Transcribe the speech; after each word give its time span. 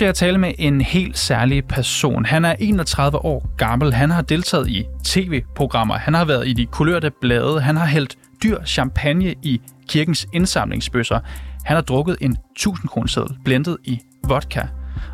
Skal 0.00 0.06
jeg 0.06 0.14
tale 0.14 0.38
med 0.38 0.52
en 0.58 0.80
helt 0.80 1.18
særlig 1.18 1.64
person. 1.64 2.24
Han 2.24 2.44
er 2.44 2.54
31 2.58 3.24
år 3.24 3.50
gammel. 3.56 3.94
Han 3.94 4.10
har 4.10 4.22
deltaget 4.22 4.68
i 4.68 4.84
tv-programmer. 5.04 5.94
Han 5.94 6.14
har 6.14 6.24
været 6.24 6.48
i 6.48 6.52
de 6.52 6.66
kulørte 6.66 7.10
blade. 7.20 7.60
Han 7.60 7.76
har 7.76 7.86
hældt 7.86 8.18
dyr 8.42 8.64
champagne 8.64 9.34
i 9.42 9.60
kirkens 9.88 10.26
indsamlingsbøsser. 10.32 11.20
Han 11.64 11.76
har 11.76 11.82
drukket 11.82 12.16
en 12.20 12.36
1000 12.56 12.88
kroneseddel 12.88 13.36
blendet 13.44 13.76
i 13.84 14.00
vodka. 14.28 14.62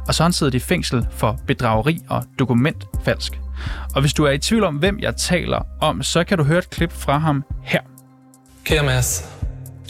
Og 0.08 0.14
så 0.14 0.22
har 0.22 0.27
han 0.27 0.32
siddet 0.32 0.54
i 0.54 0.58
fængsel 0.58 1.06
for 1.10 1.41
bedrageri 1.46 1.98
og 2.08 2.24
dokumentfalsk. 2.38 3.41
Og 3.94 4.00
hvis 4.00 4.12
du 4.12 4.24
er 4.24 4.30
i 4.30 4.38
tvivl 4.38 4.64
om, 4.64 4.77
hvem 4.77 4.98
jeg 4.98 5.16
taler 5.16 5.66
om, 5.80 6.02
så 6.02 6.24
kan 6.24 6.38
du 6.38 6.44
høre 6.44 6.58
et 6.58 6.70
klip 6.70 6.92
fra 6.92 7.18
ham 7.18 7.44
her. 7.62 7.80
Kære 8.64 8.84
Mads, 8.84 9.35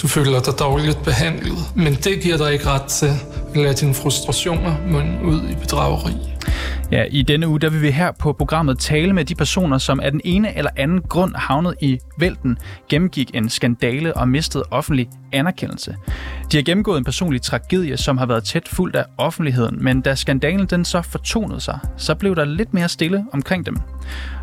du 0.06 0.10
føler 0.10 0.40
dig 0.40 0.58
dårligt 0.58 1.02
behandlet, 1.04 1.58
men 1.74 1.94
det 1.94 2.20
giver 2.22 2.36
dig 2.36 2.52
ikke 2.52 2.66
ret 2.66 2.82
til 2.82 3.06
at 3.06 3.56
lade 3.56 3.74
dine 3.74 3.94
frustrationer 3.94 4.76
munde 4.90 5.18
ud 5.24 5.48
i 5.48 5.54
bedrageri. 5.54 6.12
Ja, 6.92 7.04
i 7.10 7.22
denne 7.22 7.48
uge 7.48 7.60
der 7.60 7.70
vil 7.70 7.82
vi 7.82 7.90
her 7.90 8.12
på 8.12 8.32
programmet 8.32 8.78
tale 8.78 9.12
med 9.12 9.24
de 9.24 9.34
personer, 9.34 9.78
som 9.78 10.00
af 10.00 10.10
den 10.10 10.20
ene 10.24 10.56
eller 10.56 10.70
anden 10.76 11.00
grund 11.00 11.34
havnet 11.34 11.74
i 11.80 11.98
vælten, 12.18 12.58
gennemgik 12.88 13.30
en 13.34 13.48
skandale 13.48 14.16
og 14.16 14.28
mistede 14.28 14.64
offentlig 14.70 15.08
anerkendelse. 15.32 15.96
De 16.52 16.56
har 16.56 16.64
gennemgået 16.64 16.98
en 16.98 17.04
personlig 17.04 17.42
tragedie, 17.42 17.96
som 17.96 18.18
har 18.18 18.26
været 18.26 18.44
tæt 18.44 18.68
fuldt 18.68 18.96
af 18.96 19.04
offentligheden, 19.18 19.84
men 19.84 20.00
da 20.00 20.14
skandalen 20.14 20.66
den 20.66 20.84
så 20.84 21.02
fortonede 21.02 21.60
sig, 21.60 21.78
så 21.96 22.14
blev 22.14 22.36
der 22.36 22.44
lidt 22.44 22.74
mere 22.74 22.88
stille 22.88 23.24
omkring 23.32 23.66
dem. 23.66 23.76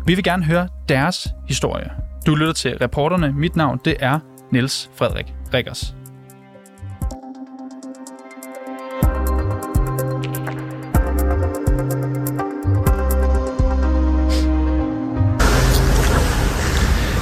Vi 0.06 0.14
vil 0.14 0.24
gerne 0.24 0.44
høre 0.44 0.68
deres 0.88 1.28
historie. 1.48 1.90
Du 2.26 2.34
lytter 2.34 2.52
til 2.52 2.78
reporterne. 2.78 3.32
Mit 3.32 3.56
navn 3.56 3.80
det 3.84 3.96
er 4.00 4.18
Niels 4.52 4.90
Frederik 4.96 5.34
Rikkers. 5.54 5.94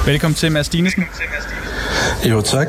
Velkommen 0.05 0.35
til, 0.35 0.51
Mads 0.51 0.69
Dinesen. 0.69 1.03
Jo, 2.29 2.41
tak. 2.41 2.67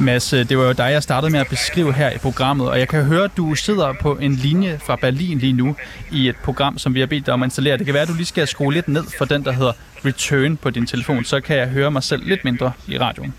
Mads, 0.00 0.32
øh, 0.32 0.48
det 0.48 0.58
var 0.58 0.64
jo 0.64 0.72
dig, 0.72 0.84
jeg 0.84 1.02
startede 1.02 1.32
med 1.32 1.40
at 1.40 1.46
beskrive 1.50 1.92
her 1.92 2.10
i 2.10 2.18
programmet, 2.18 2.68
og 2.68 2.78
jeg 2.78 2.88
kan 2.88 3.04
høre, 3.04 3.24
at 3.24 3.30
du 3.36 3.54
sidder 3.54 3.94
på 4.00 4.14
en 4.14 4.32
linje 4.32 4.78
fra 4.86 4.96
Berlin 4.96 5.38
lige 5.38 5.52
nu 5.52 5.76
i 6.12 6.28
et 6.28 6.36
program, 6.36 6.78
som 6.78 6.94
vi 6.94 7.00
har 7.00 7.06
bedt 7.06 7.26
dig 7.26 7.34
om 7.34 7.42
at 7.42 7.46
installere. 7.46 7.78
Det 7.78 7.86
kan 7.86 7.94
være, 7.94 8.02
at 8.02 8.08
du 8.08 8.14
lige 8.14 8.26
skal 8.26 8.48
skrue 8.48 8.72
lidt 8.72 8.88
ned 8.88 9.04
for 9.18 9.24
den, 9.24 9.44
der 9.44 9.52
hedder 9.52 9.72
Return 10.04 10.56
på 10.56 10.70
din 10.70 10.86
telefon, 10.86 11.24
så 11.24 11.40
kan 11.40 11.56
jeg 11.56 11.68
høre 11.68 11.90
mig 11.90 12.02
selv 12.02 12.28
lidt 12.28 12.44
mindre 12.44 12.72
i 12.88 12.98
radioen. 12.98 13.34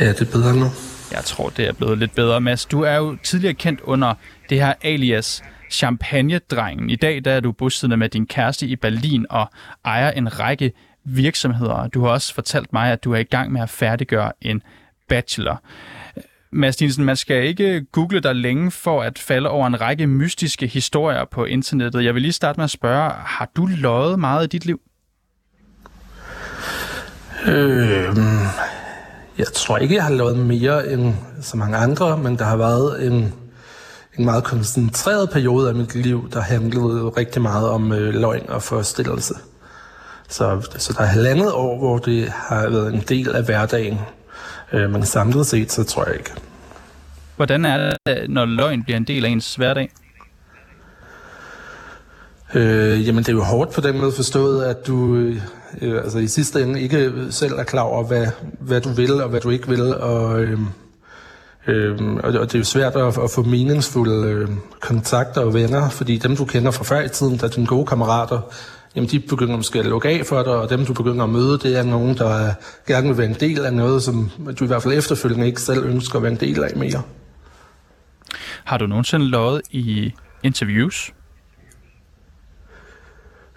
Ja, 0.00 0.08
det 0.08 0.20
er 0.20 0.32
bedre 0.32 0.56
nu. 0.56 0.66
Jeg 1.12 1.24
tror, 1.24 1.48
det 1.48 1.68
er 1.68 1.72
blevet 1.72 1.98
lidt 1.98 2.14
bedre. 2.14 2.40
Mads, 2.40 2.66
du 2.66 2.82
er 2.82 2.96
jo 2.96 3.16
tidligere 3.22 3.54
kendt 3.54 3.80
under 3.80 4.14
det 4.50 4.60
her 4.60 4.74
alias 4.82 5.42
Champagne-drengen. 5.70 6.90
I 6.90 6.96
dag 6.96 7.24
der 7.24 7.32
er 7.32 7.40
du 7.40 7.52
bosiddende 7.52 7.96
med 7.96 8.08
din 8.08 8.26
kæreste 8.26 8.66
i 8.66 8.76
Berlin 8.76 9.26
og 9.30 9.50
ejer 9.84 10.10
en 10.10 10.40
række 10.40 10.72
virksomheder. 11.04 11.86
Du 11.88 12.04
har 12.04 12.10
også 12.10 12.34
fortalt 12.34 12.72
mig, 12.72 12.92
at 12.92 13.04
du 13.04 13.12
er 13.12 13.18
i 13.18 13.22
gang 13.22 13.52
med 13.52 13.60
at 13.60 13.70
færdiggøre 13.70 14.32
en 14.40 14.62
bachelor. 15.08 15.62
Mads 16.50 16.76
Dinesen, 16.76 17.04
man 17.04 17.16
skal 17.16 17.44
ikke 17.44 17.84
google 17.92 18.20
dig 18.20 18.34
længe 18.36 18.70
for 18.70 19.02
at 19.02 19.18
falde 19.18 19.48
over 19.48 19.66
en 19.66 19.80
række 19.80 20.06
mystiske 20.06 20.66
historier 20.66 21.24
på 21.24 21.44
internettet. 21.44 22.04
Jeg 22.04 22.14
vil 22.14 22.22
lige 22.22 22.32
starte 22.32 22.56
med 22.56 22.64
at 22.64 22.70
spørge, 22.70 23.10
har 23.10 23.50
du 23.56 23.68
løjet 23.76 24.18
meget 24.18 24.44
i 24.44 24.48
dit 24.48 24.66
liv? 24.66 24.80
Øh, 27.46 28.16
jeg 29.38 29.46
tror 29.54 29.78
ikke, 29.78 29.94
jeg 29.94 30.04
har 30.04 30.12
lavet 30.12 30.38
mere 30.38 30.92
end 30.92 31.14
så 31.40 31.56
mange 31.56 31.76
andre, 31.76 32.18
men 32.18 32.38
der 32.38 32.44
har 32.44 32.56
været 32.56 33.06
en, 33.06 33.34
en 34.18 34.24
meget 34.24 34.44
koncentreret 34.44 35.30
periode 35.30 35.68
af 35.68 35.74
mit 35.74 35.94
liv, 35.94 36.30
der 36.32 36.40
handlede 36.40 37.08
rigtig 37.08 37.42
meget 37.42 37.68
om 37.68 37.92
øh, 37.92 38.14
løgn 38.14 38.48
og 38.48 38.62
forestillelse. 38.62 39.34
Så, 40.28 40.68
så 40.78 40.92
der 40.92 41.00
er 41.00 41.06
halvandet 41.06 41.52
år, 41.52 41.78
hvor 41.78 41.98
det 41.98 42.28
har 42.28 42.68
været 42.68 42.94
en 42.94 43.00
del 43.08 43.36
af 43.36 43.44
hverdagen. 43.44 43.98
Øh, 44.72 44.90
men 44.90 45.06
samlet 45.06 45.46
set, 45.46 45.72
så 45.72 45.84
tror 45.84 46.04
jeg 46.04 46.14
ikke. 46.14 46.30
Hvordan 47.36 47.64
er 47.64 47.92
det, 48.06 48.30
når 48.30 48.44
løgn 48.44 48.82
bliver 48.82 48.96
en 48.96 49.04
del 49.04 49.24
af 49.24 49.28
ens 49.28 49.54
hverdag? 49.54 49.90
Øh, 52.54 53.06
jamen, 53.06 53.24
det 53.24 53.28
er 53.28 53.32
jo 53.32 53.42
hårdt 53.42 53.72
på 53.72 53.80
den 53.80 53.98
måde 53.98 54.12
forstået, 54.12 54.64
at 54.64 54.86
du 54.86 55.16
øh, 55.82 56.02
altså 56.04 56.18
i 56.18 56.26
sidste 56.26 56.62
ende 56.62 56.80
ikke 56.80 57.12
selv 57.30 57.52
er 57.52 57.64
klar 57.64 57.82
over, 57.82 58.04
hvad, 58.04 58.26
hvad 58.60 58.80
du 58.80 58.88
vil 58.88 59.22
og 59.22 59.28
hvad 59.28 59.40
du 59.40 59.50
ikke 59.50 59.68
vil. 59.68 59.94
Og, 59.96 60.42
øh, 60.42 60.60
øh, 61.66 62.14
og 62.14 62.32
det 62.32 62.54
er 62.54 62.58
jo 62.58 62.64
svært 62.64 62.96
at, 62.96 63.18
at 63.18 63.30
få 63.30 63.42
meningsfulde 63.42 64.28
øh, 64.28 64.48
kontakter 64.80 65.40
og 65.40 65.54
venner, 65.54 65.88
fordi 65.88 66.18
dem, 66.18 66.36
du 66.36 66.44
kender 66.44 66.70
fra 66.70 66.84
før 66.84 67.00
i 67.00 67.08
tiden, 67.08 67.38
der 67.38 67.44
er 67.44 67.48
dine 67.48 67.66
gode 67.66 67.86
kammerater, 67.86 68.40
jamen 68.96 69.10
de 69.10 69.20
begynder 69.20 69.56
måske 69.56 69.78
at 69.78 69.86
lukke 69.86 70.08
af 70.08 70.26
for 70.26 70.42
dig, 70.42 70.52
og 70.52 70.70
dem, 70.70 70.86
du 70.86 70.92
begynder 70.92 71.24
at 71.24 71.30
møde, 71.30 71.58
det 71.58 71.76
er 71.78 71.82
nogen, 71.82 72.16
der 72.16 72.52
gerne 72.86 73.08
vil 73.08 73.18
være 73.18 73.26
en 73.26 73.36
del 73.40 73.64
af 73.64 73.72
noget, 73.72 74.02
som 74.02 74.30
du 74.58 74.64
i 74.64 74.66
hvert 74.66 74.82
fald 74.82 74.94
efterfølgende 74.94 75.46
ikke 75.46 75.60
selv 75.60 75.84
ønsker 75.84 76.16
at 76.16 76.22
være 76.22 76.32
en 76.32 76.40
del 76.40 76.64
af 76.64 76.76
mere. 76.76 77.02
Har 78.64 78.78
du 78.78 78.86
nogensinde 78.86 79.26
løjet 79.26 79.62
i 79.70 80.12
interviews? 80.42 81.12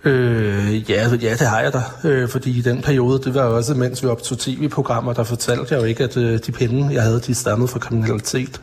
Øh, 0.03 0.89
ja, 0.89 1.09
ja, 1.21 1.33
det 1.33 1.47
har 1.47 1.59
jeg 1.59 1.73
da. 1.73 2.09
Øh, 2.09 2.29
fordi 2.29 2.57
i 2.57 2.61
den 2.61 2.81
periode, 2.81 3.23
det 3.23 3.33
var 3.33 3.41
også, 3.41 3.73
mens 3.73 4.03
vi 4.03 4.07
optog 4.07 4.39
tv-programmer, 4.39 5.13
der 5.13 5.23
fortalte 5.23 5.73
jeg 5.75 5.81
jo 5.81 5.85
ikke, 5.85 6.03
at 6.03 6.17
øh, 6.17 6.39
de 6.45 6.51
penge, 6.51 6.93
jeg 6.93 7.03
havde, 7.03 7.19
de 7.19 7.35
stammede 7.35 7.67
fra 7.67 7.79
kriminalitet. 7.79 8.61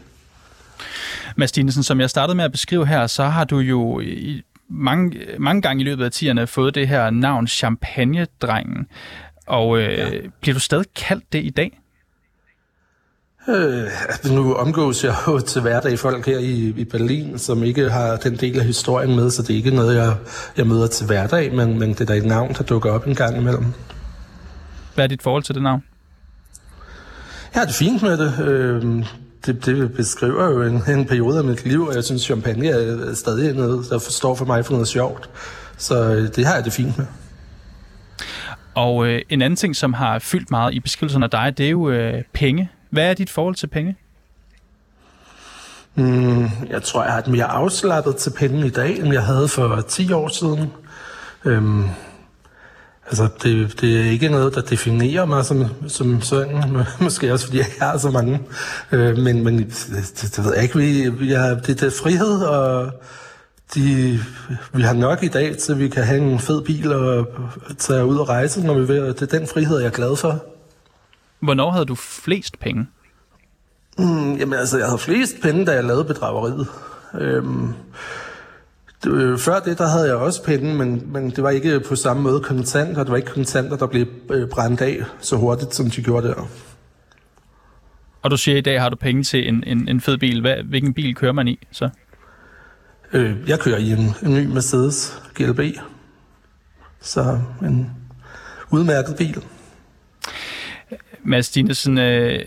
Mads 1.36 1.52
Dinesen, 1.52 1.82
som 1.82 2.00
jeg 2.00 2.10
startede 2.10 2.36
med 2.36 2.44
at 2.44 2.52
beskrive 2.52 2.86
her, 2.86 3.06
så 3.06 3.24
har 3.24 3.44
du 3.44 3.58
jo 3.58 4.00
i 4.00 4.42
mange, 4.68 5.18
mange 5.38 5.62
gange 5.62 5.80
i 5.80 5.84
løbet 5.84 6.04
af 6.04 6.12
tiderne 6.12 6.46
fået 6.46 6.74
det 6.74 6.88
her 6.88 7.10
navn 7.10 7.46
Champagne-drengen. 7.46 8.86
Og 9.46 9.78
øh, 9.78 9.98
ja. 9.98 10.10
bliver 10.40 10.54
du 10.54 10.60
stadig 10.60 10.86
kaldt 10.96 11.32
det 11.32 11.44
i 11.44 11.50
dag? 11.50 11.78
Øh, 13.48 13.88
nu 14.24 14.54
omgås 14.54 15.04
jeg 15.04 15.14
jo 15.28 15.40
til 15.40 15.62
hverdag 15.62 15.98
folk 15.98 16.26
her 16.26 16.38
i, 16.38 16.74
i 16.76 16.84
Berlin, 16.84 17.38
som 17.38 17.62
ikke 17.62 17.90
har 17.90 18.16
den 18.16 18.36
del 18.36 18.58
af 18.58 18.64
historien 18.64 19.16
med, 19.16 19.30
så 19.30 19.42
det 19.42 19.50
er 19.50 19.54
ikke 19.54 19.70
noget, 19.70 19.96
jeg, 19.96 20.14
jeg 20.56 20.66
møder 20.66 20.86
til 20.86 21.06
hverdag, 21.06 21.54
men, 21.54 21.78
men 21.78 21.88
det 21.88 22.00
er 22.00 22.04
da 22.04 22.14
et 22.14 22.24
navn, 22.24 22.54
der 22.58 22.62
dukker 22.62 22.92
op 22.92 23.06
en 23.06 23.14
gang 23.14 23.36
imellem. 23.36 23.64
Hvad 24.94 25.04
er 25.04 25.08
dit 25.08 25.22
forhold 25.22 25.42
til 25.42 25.54
det 25.54 25.62
navn? 25.62 25.82
Jeg 27.54 27.60
har 27.60 27.66
det 27.66 27.74
fint 27.74 28.02
med 28.02 28.18
det. 28.18 28.40
Øh, 28.40 29.04
det, 29.46 29.66
det 29.66 29.92
beskriver 29.92 30.44
jo 30.44 30.62
en, 30.62 30.82
en 30.98 31.06
periode 31.06 31.38
af 31.38 31.44
mit 31.44 31.64
liv, 31.64 31.86
og 31.86 31.94
jeg 31.94 32.04
synes, 32.04 32.22
champagne 32.22 32.68
er 32.68 33.14
stadig 33.14 33.54
noget, 33.54 33.86
der 33.90 33.98
forstår 33.98 34.34
for 34.34 34.44
mig 34.44 34.64
for 34.64 34.72
noget 34.72 34.88
sjovt. 34.88 35.30
Så 35.76 36.14
øh, 36.14 36.28
det 36.36 36.46
har 36.46 36.54
jeg 36.54 36.64
det 36.64 36.72
fint 36.72 36.98
med. 36.98 37.06
Og 38.74 39.06
øh, 39.06 39.22
en 39.28 39.42
anden 39.42 39.56
ting, 39.56 39.76
som 39.76 39.92
har 39.92 40.18
fyldt 40.18 40.50
meget 40.50 40.74
i 40.74 40.80
beskrivelsen 40.80 41.22
af 41.22 41.30
dig, 41.30 41.58
det 41.58 41.66
er 41.66 41.70
jo 41.70 41.90
øh, 41.90 42.22
penge. 42.32 42.70
Hvad 42.90 43.10
er 43.10 43.14
dit 43.14 43.30
forhold 43.30 43.54
til 43.54 43.66
penge? 43.66 43.96
Mm, 45.94 46.48
jeg 46.70 46.82
tror, 46.82 47.02
jeg 47.02 47.12
har 47.12 47.18
et 47.18 47.26
mere 47.26 47.44
afslappet 47.44 48.16
til 48.16 48.30
penge 48.30 48.66
i 48.66 48.70
dag, 48.70 48.98
end 48.98 49.12
jeg 49.12 49.22
havde 49.22 49.48
for 49.48 49.80
10 49.88 50.12
år 50.12 50.28
siden. 50.28 50.72
Øhm, 51.44 51.84
altså, 53.06 53.28
det, 53.42 53.80
det 53.80 54.00
er 54.00 54.10
ikke 54.10 54.28
noget, 54.28 54.54
der 54.54 54.60
definerer 54.60 55.24
mig 55.24 55.44
som, 55.44 55.64
som 55.88 56.22
sådan. 56.22 56.62
Måske 57.00 57.32
også, 57.32 57.46
fordi 57.46 57.58
jeg 57.58 57.66
ikke 57.66 57.82
har 57.82 57.98
så 57.98 58.10
mange. 58.10 58.40
Øh, 58.92 59.18
men 59.18 59.44
men 59.44 59.58
det, 59.58 60.32
det 60.36 60.44
ved 60.44 60.54
jeg 60.54 60.62
ikke. 60.62 60.78
Vi, 60.78 61.32
jeg, 61.32 61.60
det, 61.66 61.80
det 61.80 61.86
er 61.86 62.00
frihed, 62.02 62.42
og 62.42 62.90
de, 63.74 64.18
vi 64.72 64.82
har 64.82 64.94
nok 64.94 65.22
i 65.22 65.28
dag 65.28 65.56
til, 65.56 65.78
vi 65.78 65.88
kan 65.88 66.04
have 66.04 66.20
en 66.20 66.38
fed 66.38 66.62
bil 66.62 66.92
og 66.92 67.26
tage 67.78 68.04
ud 68.04 68.16
og 68.16 68.28
rejse, 68.28 68.66
når 68.66 68.74
vi 68.74 68.86
vil. 68.86 69.02
Det 69.02 69.22
er 69.22 69.38
den 69.38 69.46
frihed, 69.46 69.78
jeg 69.78 69.86
er 69.86 69.90
glad 69.90 70.16
for. 70.16 70.44
Hvornår 71.46 71.70
havde 71.70 71.86
du 71.86 71.94
flest 71.94 72.58
penge? 72.58 72.86
Mm, 73.98 74.34
jamen 74.34 74.58
altså, 74.58 74.78
jeg 74.78 74.86
havde 74.86 74.98
flest 74.98 75.34
penge, 75.42 75.66
da 75.66 75.72
jeg 75.72 75.84
lavede 75.84 76.04
bedrageriet. 76.04 76.66
Øhm, 77.14 77.72
det, 79.04 79.12
øh, 79.12 79.38
før 79.38 79.60
det, 79.60 79.78
der 79.78 79.86
havde 79.86 80.06
jeg 80.06 80.16
også 80.16 80.44
penge, 80.44 80.74
men, 80.74 81.12
men 81.12 81.30
det 81.30 81.42
var 81.42 81.50
ikke 81.50 81.80
på 81.80 81.96
samme 81.96 82.22
måde 82.22 82.40
kontanter. 82.40 83.02
Det 83.02 83.10
var 83.10 83.16
ikke 83.16 83.30
kontanter, 83.30 83.76
der 83.76 83.86
blev 83.86 84.06
øh, 84.30 84.48
brændt 84.48 84.80
af 84.80 85.04
så 85.20 85.36
hurtigt, 85.36 85.74
som 85.74 85.90
de 85.90 86.02
gjorde 86.02 86.28
der. 86.28 86.48
Og 88.22 88.30
du 88.30 88.36
siger, 88.36 88.54
at 88.54 88.58
i 88.58 88.62
dag 88.62 88.80
har 88.80 88.88
du 88.88 88.96
penge 88.96 89.22
til 89.22 89.48
en, 89.48 89.64
en, 89.66 89.88
en 89.88 90.00
fed 90.00 90.18
bil. 90.18 90.40
Hvad, 90.40 90.56
hvilken 90.68 90.94
bil 90.94 91.14
kører 91.14 91.32
man 91.32 91.48
i 91.48 91.58
så? 91.72 91.88
Øh, 93.12 93.36
jeg 93.48 93.60
kører 93.60 93.78
i 93.78 93.90
en, 93.90 94.14
en 94.22 94.34
ny 94.34 94.46
Mercedes 94.46 95.22
GLB. 95.34 95.60
Så 97.00 97.40
en 97.62 97.90
udmærket 98.70 99.16
bil. 99.16 99.42
Mads 101.26 101.50
Dinesen, 101.50 101.98
øh, 101.98 102.40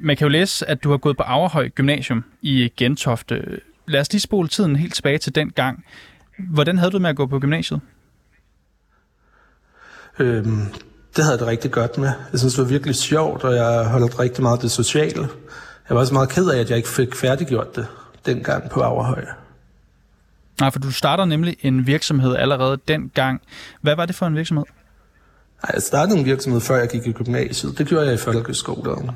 man 0.00 0.16
kan 0.16 0.24
jo 0.24 0.28
læse, 0.28 0.68
at 0.68 0.84
du 0.84 0.90
har 0.90 0.96
gået 0.96 1.16
på 1.16 1.22
Averhøj 1.22 1.68
Gymnasium 1.68 2.24
i 2.42 2.72
Gentofte. 2.76 3.60
Lad 3.86 4.00
os 4.00 4.12
lige 4.12 4.20
spole 4.20 4.48
tiden 4.48 4.76
helt 4.76 4.94
tilbage 4.94 5.18
til 5.18 5.34
den 5.34 5.50
gang. 5.50 5.84
Hvordan 6.38 6.78
havde 6.78 6.90
du 6.90 6.98
med 6.98 7.10
at 7.10 7.16
gå 7.16 7.26
på 7.26 7.38
gymnasiet? 7.38 7.80
Øhm, 10.18 10.66
det 11.16 11.24
havde 11.24 11.32
jeg 11.32 11.38
det 11.38 11.46
rigtig 11.46 11.70
godt 11.70 11.98
med. 11.98 12.12
Jeg 12.32 12.38
synes, 12.38 12.54
det 12.54 12.62
var 12.62 12.68
virkelig 12.68 12.94
sjovt, 12.94 13.44
og 13.44 13.54
jeg 13.54 13.88
holdt 13.88 14.18
rigtig 14.18 14.42
meget 14.42 14.62
det 14.62 14.70
sociale. 14.70 15.28
jeg 15.88 15.94
var 15.94 16.00
også 16.00 16.14
meget 16.14 16.28
ked 16.28 16.48
af, 16.48 16.58
at 16.60 16.70
jeg 16.70 16.76
ikke 16.76 16.88
fik 16.88 17.14
færdiggjort 17.14 17.76
det 17.76 17.86
dengang 18.26 18.70
på 18.70 18.80
Averhøj. 18.80 19.24
Nej, 20.60 20.70
for 20.70 20.78
du 20.78 20.90
starter 20.90 21.24
nemlig 21.24 21.56
en 21.60 21.86
virksomhed 21.86 22.36
allerede 22.36 22.78
dengang. 22.88 23.42
Hvad 23.80 23.96
var 23.96 24.06
det 24.06 24.14
for 24.14 24.26
en 24.26 24.36
virksomhed? 24.36 24.64
Nej, 25.62 25.70
jeg 25.74 25.82
startede 25.82 26.18
en 26.18 26.24
virksomhed, 26.24 26.60
før 26.60 26.76
jeg 26.76 26.88
gik 26.88 27.06
i 27.06 27.12
gymnasiet. 27.12 27.78
Det 27.78 27.86
gjorde 27.86 28.04
jeg 28.06 28.14
i 28.14 28.18
folkeskolen. 28.18 29.10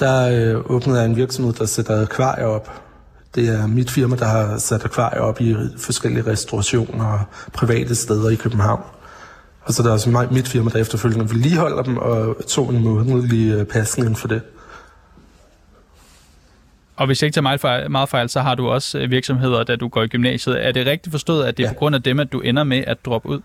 Der 0.00 0.28
øh, 0.28 0.70
åbnede 0.70 0.98
jeg 0.98 1.06
en 1.06 1.16
virksomhed, 1.16 1.52
der 1.52 1.66
sætter 1.66 2.02
akvarier 2.02 2.46
op. 2.46 2.82
Det 3.34 3.48
er 3.48 3.66
mit 3.66 3.90
firma, 3.90 4.16
der 4.16 4.24
har 4.24 4.58
sat 4.58 4.84
akvarier 4.84 5.20
op 5.20 5.40
i 5.40 5.56
forskellige 5.78 6.26
restaurationer 6.26 7.04
og 7.04 7.20
private 7.52 7.94
steder 7.94 8.30
i 8.30 8.34
København. 8.34 8.82
Og 9.62 9.74
så 9.74 9.82
er 9.82 9.86
der 9.86 9.92
også 9.92 10.10
mig, 10.10 10.28
mit 10.32 10.48
firma, 10.48 10.70
der 10.70 10.78
efterfølgende 10.78 11.30
vedligeholder 11.30 11.82
dem 11.82 11.98
og 11.98 12.36
tog 12.48 12.70
en 12.70 12.84
månedlig 12.84 13.52
øh, 13.52 13.64
pasning 13.64 14.18
for 14.18 14.28
det. 14.28 14.42
Og 16.96 17.06
hvis 17.06 17.22
jeg 17.22 17.26
ikke 17.26 17.34
tager 17.34 17.42
meget 17.42 17.60
fejl, 17.60 17.90
meget 17.90 18.08
fejl, 18.08 18.28
så 18.28 18.40
har 18.40 18.54
du 18.54 18.68
også 18.68 18.98
øh, 18.98 19.10
virksomheder, 19.10 19.64
da 19.64 19.76
du 19.76 19.88
går 19.88 20.02
i 20.02 20.06
gymnasiet. 20.06 20.66
Er 20.66 20.72
det 20.72 20.86
rigtigt 20.86 21.12
forstået, 21.12 21.44
at 21.44 21.56
det 21.56 21.62
er 21.62 21.68
ja. 21.68 21.72
på 21.72 21.78
grund 21.78 21.94
af 21.94 22.02
dem, 22.02 22.20
at 22.20 22.32
du 22.32 22.40
ender 22.40 22.64
med 22.64 22.84
at 22.86 23.04
droppe 23.04 23.28
ud? 23.28 23.40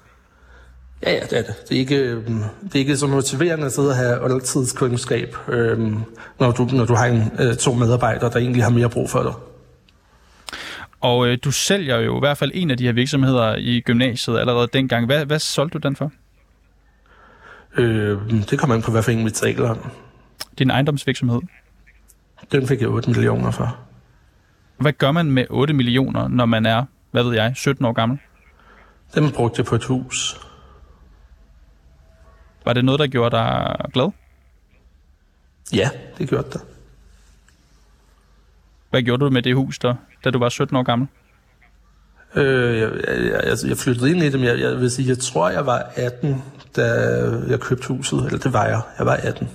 Ja, 1.05 1.11
ja, 1.11 1.19
det 1.19 1.37
er 1.37 1.41
det. 1.41 1.55
Det 1.69 1.75
er 1.75 1.79
ikke, 1.79 1.97
øhm, 1.97 2.43
det 2.63 2.75
er 2.75 2.79
ikke 2.79 2.97
så 2.97 3.07
motiverende 3.07 3.65
at 3.65 3.71
sidde 3.71 3.89
og 3.89 3.95
have 3.95 4.23
oldtidskundskab, 4.23 5.35
øhm, 5.47 5.99
når, 6.39 6.51
du, 6.51 6.67
når 6.73 6.85
du 6.85 6.93
har 6.93 7.05
en, 7.05 7.31
øh, 7.39 7.55
to 7.55 7.73
medarbejdere, 7.73 8.29
der 8.29 8.37
egentlig 8.37 8.63
har 8.63 8.69
mere 8.69 8.89
brug 8.89 9.09
for 9.09 9.23
dig. 9.23 9.33
Og 11.01 11.27
øh, 11.27 11.37
du 11.43 11.51
sælger 11.51 11.97
jo 11.99 12.17
i 12.17 12.19
hvert 12.19 12.37
fald 12.37 12.51
en 12.53 12.71
af 12.71 12.77
de 12.77 12.83
her 12.83 12.91
virksomheder 12.93 13.55
i 13.55 13.79
gymnasiet 13.79 14.39
allerede 14.39 14.67
dengang. 14.73 15.05
Hvad, 15.05 15.25
hvad 15.25 15.39
solgte 15.39 15.79
du 15.79 15.87
den 15.87 15.95
for? 15.95 16.11
Øh, 17.77 18.19
det 18.49 18.59
kommer 18.59 18.75
an 18.75 18.81
på, 18.81 18.91
hvad 18.91 19.03
for 19.03 19.11
en 19.11 19.25
vi 19.25 19.31
taler 19.31 19.69
om. 19.69 19.77
Din 20.59 20.69
ejendomsvirksomhed? 20.69 21.41
Den 22.51 22.67
fik 22.67 22.81
jeg 22.81 22.89
8 22.89 23.09
millioner 23.09 23.51
for. 23.51 23.77
Hvad 24.77 24.93
gør 24.93 25.11
man 25.11 25.31
med 25.31 25.45
8 25.49 25.73
millioner, 25.73 26.27
når 26.27 26.45
man 26.45 26.65
er, 26.65 26.85
hvad 27.11 27.23
ved 27.23 27.33
jeg, 27.33 27.53
17 27.55 27.85
år 27.85 27.93
gammel? 27.93 28.19
Den 29.15 29.31
brugte 29.31 29.59
jeg 29.59 29.65
på 29.65 29.75
et 29.75 29.83
hus. 29.83 30.39
Var 32.65 32.73
det 32.73 32.85
noget, 32.85 32.99
der 32.99 33.07
gjorde 33.07 33.35
dig 33.35 33.75
glad? 33.93 34.11
Ja, 35.73 35.89
det 36.17 36.29
gjorde 36.29 36.47
det. 36.53 36.61
Hvad 38.89 39.01
gjorde 39.01 39.25
du 39.25 39.29
med 39.29 39.41
det 39.41 39.55
hus, 39.55 39.79
der, 39.79 39.95
da 40.23 40.29
du 40.29 40.39
var 40.39 40.49
17 40.49 40.77
år 40.77 40.83
gammel? 40.83 41.07
Øh, 42.35 42.79
jeg, 42.79 42.91
jeg, 43.07 43.41
jeg, 43.45 43.57
jeg 43.67 43.77
flyttede 43.77 44.11
ind 44.11 44.23
i 44.23 44.29
det, 44.29 44.39
men 44.39 44.49
jeg, 44.49 44.59
jeg 44.59 44.79
vil 44.79 44.91
sige, 44.91 45.09
jeg 45.09 45.17
tror, 45.17 45.49
jeg 45.49 45.65
var 45.65 45.91
18, 45.95 46.43
da 46.75 46.83
jeg 47.49 47.59
købte 47.59 47.87
huset. 47.87 48.25
Eller 48.25 48.39
det 48.39 48.53
var 48.53 48.65
jeg. 48.65 48.81
Jeg 48.97 49.05
var 49.05 49.13
18. 49.13 49.49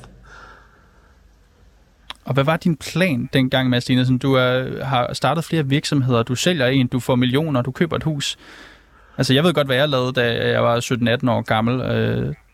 Og 2.25 2.34
hvad 2.34 2.44
var 2.44 2.56
din 2.56 2.76
plan 2.76 3.28
dengang, 3.32 3.69
Mads 3.69 3.84
Dinesen? 3.84 4.19
Du 4.19 4.34
er, 4.34 4.84
har 4.84 5.12
startet 5.12 5.44
flere 5.44 5.66
virksomheder, 5.66 6.22
du 6.22 6.34
sælger 6.34 6.66
en, 6.66 6.87
du 6.87 7.00
får 7.00 7.16
millioner, 7.16 7.62
du 7.62 7.70
køber 7.70 7.96
et 7.96 8.02
hus. 8.02 8.38
Altså, 9.19 9.34
jeg 9.34 9.44
ved 9.44 9.55
godt, 9.55 9.66
hvad 9.66 9.76
jeg 9.76 9.88
lavede, 9.88 10.12
da 10.12 10.49
jeg 10.52 10.64
var 10.64 10.81
17-18 11.25 11.31
år 11.31 11.43
gammel. 11.43 11.81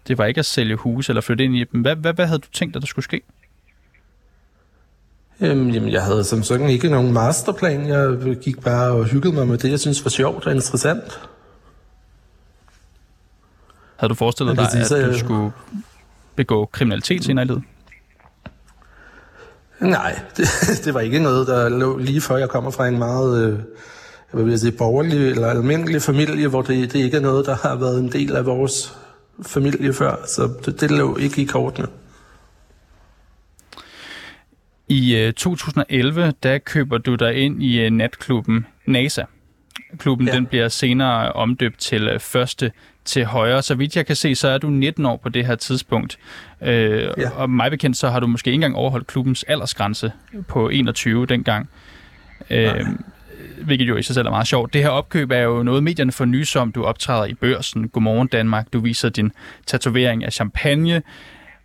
Det 0.09 0.19
var 0.19 0.25
ikke 0.25 0.39
at 0.39 0.47
sælge 0.47 0.77
hus 0.77 1.09
eller 1.09 1.21
flytte 1.21 1.45
ind 1.45 1.57
i 1.57 1.65
dem. 1.65 1.81
Hvad, 1.81 1.97
hvad, 1.97 2.13
hvad 2.13 2.27
havde 2.27 2.39
du 2.39 2.49
tænkt, 2.53 2.77
at 2.77 2.83
der 2.83 2.87
skulle 2.87 3.05
ske? 3.05 3.21
Øhm, 5.41 5.71
jamen, 5.71 5.93
jeg 5.93 6.03
havde 6.03 6.25
som 6.25 6.43
sådan 6.43 6.69
ikke 6.69 6.89
nogen 6.89 7.13
masterplan. 7.13 7.89
Jeg 7.89 8.37
gik 8.41 8.61
bare 8.61 8.91
og 8.91 9.05
hyggede 9.05 9.35
mig 9.35 9.49
med 9.49 9.59
det, 9.59 9.71
jeg 9.71 9.81
synes 9.81 10.05
var 10.05 10.09
sjovt 10.09 10.47
og 10.47 10.55
interessant. 10.55 11.21
Havde 13.97 14.09
du 14.09 14.15
forestillet 14.15 14.57
dig, 14.57 14.71
sige, 14.71 14.99
at 14.99 15.13
du 15.13 15.19
skulle 15.19 15.53
begå 16.37 16.65
kriminalitet 16.73 17.25
senere 17.25 17.45
i 17.45 17.47
livet? 17.47 17.63
Nej, 19.81 20.21
det, 20.37 20.47
det 20.85 20.95
var 20.95 21.01
ikke 21.01 21.19
noget, 21.19 21.47
der 21.47 21.69
lå 21.69 21.99
lige 21.99 22.21
før 22.21 22.37
jeg 22.37 22.49
kommer 22.49 22.71
fra 22.71 22.89
en 22.89 22.99
meget 22.99 23.53
øh, 23.53 23.59
jeg 24.35 24.47
vil 24.47 24.61
sige, 24.61 24.73
borgerlig 24.73 25.31
eller 25.31 25.49
almindelig 25.49 26.03
familie, 26.03 26.49
hvor 26.49 26.63
det, 26.63 26.93
det 26.93 26.99
ikke 26.99 27.17
er 27.17 27.21
noget, 27.21 27.47
der 27.47 27.57
har 27.63 27.77
været 27.77 28.01
en 28.01 28.13
del 28.13 28.37
af 28.37 28.47
vores 28.47 28.99
familie 29.47 29.93
før. 29.93 30.17
Så 30.27 30.51
det, 30.65 30.81
det 30.81 30.91
lå 30.91 31.17
ikke 31.17 31.43
i 31.43 31.45
kortene. 31.45 31.89
I 34.89 35.17
øh, 35.17 35.33
2011, 35.33 36.33
der 36.43 36.59
køber 36.59 36.99
du 36.99 37.15
dig 37.15 37.35
ind 37.35 37.63
i 37.63 37.81
øh, 37.81 37.91
natklubben 37.91 38.67
NASA. 38.87 39.25
Klubben 39.99 40.29
ja. 40.29 40.35
den 40.35 40.47
bliver 40.47 40.69
senere 40.69 41.33
omdøbt 41.33 41.79
til 41.79 42.09
øh, 42.09 42.21
første 42.21 42.73
til 43.05 43.25
højre. 43.25 43.63
Så 43.63 43.75
vidt 43.75 43.97
jeg 43.97 44.07
kan 44.07 44.17
se, 44.17 44.35
så 44.35 44.49
er 44.49 44.59
du 44.59 44.71
19 44.71 45.07
år 45.07 45.17
på 45.17 45.29
det 45.29 45.47
her 45.47 45.55
tidspunkt. 45.55 46.19
Øh, 46.63 47.09
ja. 47.19 47.31
Og 47.31 47.51
mig 47.51 47.71
bekendt, 47.71 47.97
så 47.97 48.09
har 48.09 48.21
du 48.21 48.27
måske 48.27 48.49
ikke 48.49 48.55
engang 48.55 48.77
overholdt 48.77 49.07
klubbens 49.07 49.43
aldersgrænse 49.43 50.13
på 50.49 50.69
21 50.69 51.27
dengang. 51.27 51.69
Øh, 52.51 52.87
hvilket 53.63 53.89
jo 53.89 53.97
i 53.97 54.03
sig 54.03 54.15
selv 54.15 54.27
er 54.27 54.31
meget 54.31 54.47
sjovt. 54.47 54.73
Det 54.73 54.83
her 54.83 54.89
opkøb 54.89 55.31
er 55.31 55.39
jo 55.39 55.63
noget, 55.63 55.83
medierne 55.83 56.13
får 56.13 56.25
nys 56.25 56.57
om. 56.57 56.73
Du 56.73 56.85
optræder 56.85 57.25
i 57.25 57.35
børsen. 57.35 57.89
Godmorgen 57.89 58.29
Danmark. 58.29 58.73
Du 58.73 58.81
viser 58.81 59.09
din 59.09 59.33
tatovering 59.67 60.25
af 60.25 60.33
champagne. 60.33 61.03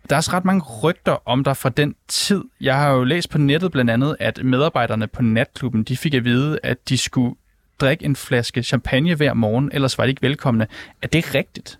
Der 0.08 0.14
er 0.14 0.16
også 0.16 0.32
ret 0.32 0.44
mange 0.44 0.64
rygter 0.82 1.28
om 1.28 1.44
dig 1.44 1.56
fra 1.56 1.68
den 1.68 1.94
tid. 2.08 2.44
Jeg 2.60 2.76
har 2.76 2.90
jo 2.90 3.04
læst 3.04 3.30
på 3.30 3.38
nettet 3.38 3.72
blandt 3.72 3.90
andet, 3.90 4.16
at 4.20 4.44
medarbejderne 4.44 5.06
på 5.06 5.22
natklubben, 5.22 5.82
de 5.82 5.96
fik 5.96 6.14
at 6.14 6.24
vide, 6.24 6.58
at 6.62 6.88
de 6.88 6.98
skulle 6.98 7.34
drikke 7.80 8.04
en 8.04 8.16
flaske 8.16 8.62
champagne 8.62 9.14
hver 9.14 9.34
morgen, 9.34 9.70
ellers 9.72 9.98
var 9.98 10.04
de 10.04 10.10
ikke 10.10 10.22
velkomne. 10.22 10.66
Er 11.02 11.06
det 11.06 11.34
rigtigt? 11.34 11.78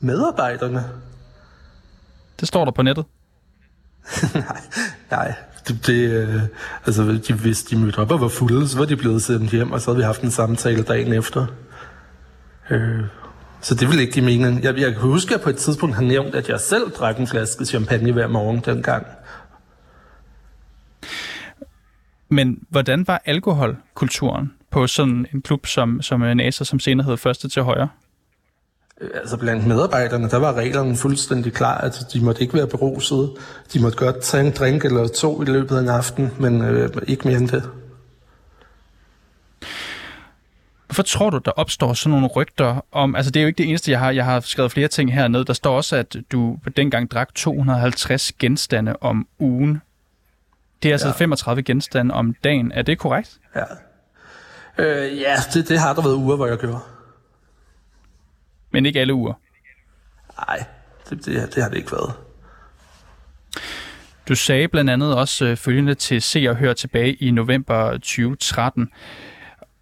Medarbejderne? 0.00 0.84
Det 2.40 2.48
står 2.48 2.64
der 2.64 2.72
på 2.72 2.82
nettet. 2.82 3.04
nej, 4.34 4.60
nej. 5.10 5.34
Det, 5.68 5.86
det, 5.86 6.10
øh, 6.10 6.42
altså, 6.86 7.20
de, 7.28 7.34
hvis 7.34 7.62
de 7.62 7.76
mødte 7.76 7.98
op 7.98 8.10
og 8.10 8.20
var 8.20 8.28
fulde, 8.28 8.68
så 8.68 8.78
var 8.78 8.84
de 8.84 8.96
blevet 8.96 9.22
sendt 9.22 9.50
hjem, 9.50 9.72
og 9.72 9.80
så 9.80 9.90
havde 9.90 9.96
vi 9.96 10.04
haft 10.04 10.22
en 10.22 10.30
samtale 10.30 10.82
dagen 10.82 11.12
efter. 11.12 11.46
Øh, 12.70 13.00
så 13.60 13.74
det 13.74 13.88
ville 13.88 14.02
ikke 14.02 14.12
give 14.12 14.24
mening. 14.24 14.62
Jeg, 14.62 14.78
jeg 14.78 14.92
kan 14.92 15.00
huske, 15.00 15.28
at 15.28 15.32
jeg 15.32 15.40
på 15.40 15.50
et 15.50 15.56
tidspunkt 15.56 15.94
har 15.94 16.02
nævnt, 16.02 16.34
at 16.34 16.48
jeg 16.48 16.60
selv 16.60 16.90
drak 16.90 17.18
en 17.18 17.26
flaske 17.26 17.64
champagne 17.64 18.12
hver 18.12 18.26
morgen 18.26 18.62
dengang. 18.64 19.06
Men 22.28 22.58
hvordan 22.68 23.06
var 23.06 23.22
alkoholkulturen 23.24 24.52
på 24.70 24.86
sådan 24.86 25.26
en 25.34 25.42
klub 25.42 25.66
som, 25.66 26.02
som 26.02 26.22
øh, 26.22 26.34
NASA, 26.34 26.64
som 26.64 26.78
senere 26.78 27.06
hed 27.06 27.16
Første 27.16 27.48
til 27.48 27.62
Højre? 27.62 27.88
Øh, 29.04 29.10
altså 29.20 29.36
blandt 29.36 29.66
medarbejderne, 29.66 30.30
der 30.30 30.36
var 30.36 30.52
reglerne 30.52 30.96
fuldstændig 30.96 31.52
klar, 31.52 31.78
at 31.78 32.06
de 32.12 32.20
måtte 32.20 32.42
ikke 32.42 32.54
være 32.54 32.66
beruset. 32.66 33.30
De 33.72 33.80
måtte 33.80 33.98
godt 33.98 34.22
tage 34.22 34.46
en 34.46 34.52
drink 34.52 34.84
eller 34.84 35.08
to 35.08 35.42
i 35.42 35.44
løbet 35.44 35.76
af 35.76 35.80
en 35.80 35.88
aften, 35.88 36.30
men 36.40 36.62
øh, 36.62 36.90
ikke 37.06 37.28
mere 37.28 37.38
end 37.38 37.48
det. 37.48 37.70
Hvorfor 40.86 41.02
tror 41.02 41.30
du, 41.30 41.38
der 41.38 41.50
opstår 41.50 41.92
sådan 41.92 42.10
nogle 42.10 42.26
rygter 42.26 42.84
om, 42.92 43.16
altså 43.16 43.30
det 43.30 43.40
er 43.40 43.44
jo 43.44 43.46
ikke 43.46 43.58
det 43.58 43.68
eneste, 43.68 43.90
jeg 43.90 43.98
har, 43.98 44.10
jeg 44.10 44.24
har 44.24 44.40
skrevet 44.40 44.72
flere 44.72 44.88
ting 44.88 45.14
hernede. 45.14 45.44
Der 45.44 45.52
står 45.52 45.76
også, 45.76 45.96
at 45.96 46.16
du 46.32 46.58
dengang 46.76 47.10
drak 47.10 47.34
250 47.34 48.32
genstande 48.32 48.96
om 49.00 49.26
ugen. 49.38 49.82
Det 50.82 50.88
er 50.88 50.94
altså 50.94 51.08
ja. 51.08 51.12
35 51.12 51.62
genstande 51.62 52.14
om 52.14 52.34
dagen. 52.44 52.72
Er 52.72 52.82
det 52.82 52.98
korrekt? 52.98 53.38
Ja. 53.56 53.64
Øh, 54.78 55.20
ja, 55.20 55.36
det, 55.54 55.68
det 55.68 55.78
har 55.78 55.94
der 55.94 56.02
været 56.02 56.14
uger, 56.14 56.36
hvor 56.36 56.46
jeg 56.46 56.58
gjorde. 56.58 56.78
Men 58.74 58.86
ikke 58.86 59.00
alle 59.00 59.14
uger? 59.14 59.34
Nej, 60.48 60.64
det, 61.10 61.24
det, 61.24 61.54
det 61.54 61.62
har 61.62 61.70
det 61.70 61.76
ikke 61.76 61.92
været. 61.92 62.12
Du 64.28 64.34
sagde 64.34 64.68
blandt 64.68 64.90
andet 64.90 65.16
også 65.16 65.44
øh, 65.44 65.56
følgende 65.56 65.94
til 65.94 66.22
Se 66.22 66.46
og 66.48 66.56
Hør 66.56 66.72
tilbage 66.72 67.14
i 67.14 67.30
november 67.30 67.90
2013. 67.92 68.90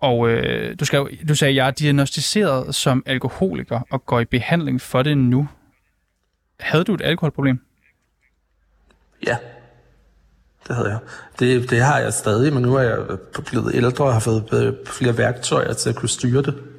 Og 0.00 0.28
øh, 0.28 0.76
du, 0.80 0.84
skrev, 0.84 1.10
du 1.28 1.34
sagde, 1.34 1.50
at 1.50 1.56
jeg 1.56 1.66
er 1.66 1.70
diagnostiseret 1.70 2.74
som 2.74 3.02
alkoholiker 3.06 3.80
og 3.90 4.06
går 4.06 4.20
i 4.20 4.24
behandling 4.24 4.80
for 4.80 5.02
det 5.02 5.18
nu. 5.18 5.48
Havde 6.60 6.84
du 6.84 6.94
et 6.94 7.02
alkoholproblem? 7.02 7.60
Ja, 9.26 9.36
det 10.68 10.76
havde 10.76 10.88
jeg. 10.88 10.98
Det, 11.38 11.70
det 11.70 11.80
har 11.80 11.98
jeg 11.98 12.12
stadig, 12.12 12.52
men 12.52 12.62
nu 12.62 12.74
er 12.74 12.82
jeg 12.82 12.98
blevet 13.46 13.74
ældre 13.74 14.04
og 14.04 14.12
har 14.12 14.20
fået 14.20 14.52
øh, 14.52 14.72
flere 14.86 15.18
værktøjer 15.18 15.72
til 15.72 15.88
at 15.88 15.96
kunne 15.96 16.08
styre 16.08 16.42
det. 16.42 16.71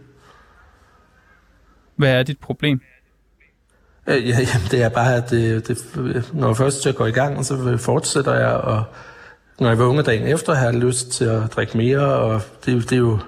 Hvad 1.96 2.14
er 2.14 2.24
dit 2.24 2.40
problem? 2.40 2.82
Øh, 4.08 4.30
ja, 4.30 4.38
jamen, 4.40 4.68
det 4.72 4.84
er 4.84 4.90
bare, 4.90 5.16
at 5.16 5.30
det, 5.30 5.68
det, 5.68 6.30
når 6.34 6.54
først 6.54 6.86
jeg 6.86 6.96
går 6.96 7.06
i 7.06 7.12
gang, 7.12 7.46
så 7.46 7.78
fortsætter 7.78 8.34
jeg, 8.34 8.52
og 8.52 8.84
når 9.60 9.70
jeg 9.70 9.80
var 9.80 9.86
unge 9.86 10.04
dagen 10.04 10.28
efter, 10.28 10.54
har 10.54 10.66
jeg 10.66 10.74
lyst 10.74 11.12
til 11.12 11.26
at 11.26 11.56
drikke 11.56 11.78
mere, 11.78 12.16
og 12.16 12.42
det, 12.66 12.90
det 12.90 12.92
er 12.92 13.00
jo 13.00 13.20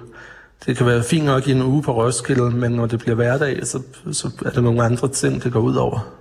det 0.66 0.76
kan 0.76 0.86
være 0.86 1.02
fint 1.02 1.24
nok 1.24 1.48
i 1.48 1.52
en 1.52 1.62
uge 1.62 1.82
på 1.82 2.02
Roskilde, 2.02 2.50
men 2.50 2.72
når 2.72 2.86
det 2.86 2.98
bliver 2.98 3.14
hverdag, 3.14 3.66
så, 3.66 3.82
så 4.12 4.30
er 4.46 4.50
der 4.50 4.60
nogle 4.60 4.84
andre 4.84 5.08
ting, 5.08 5.42
det 5.42 5.52
går 5.52 5.60
ud 5.60 5.74
over. 5.74 6.12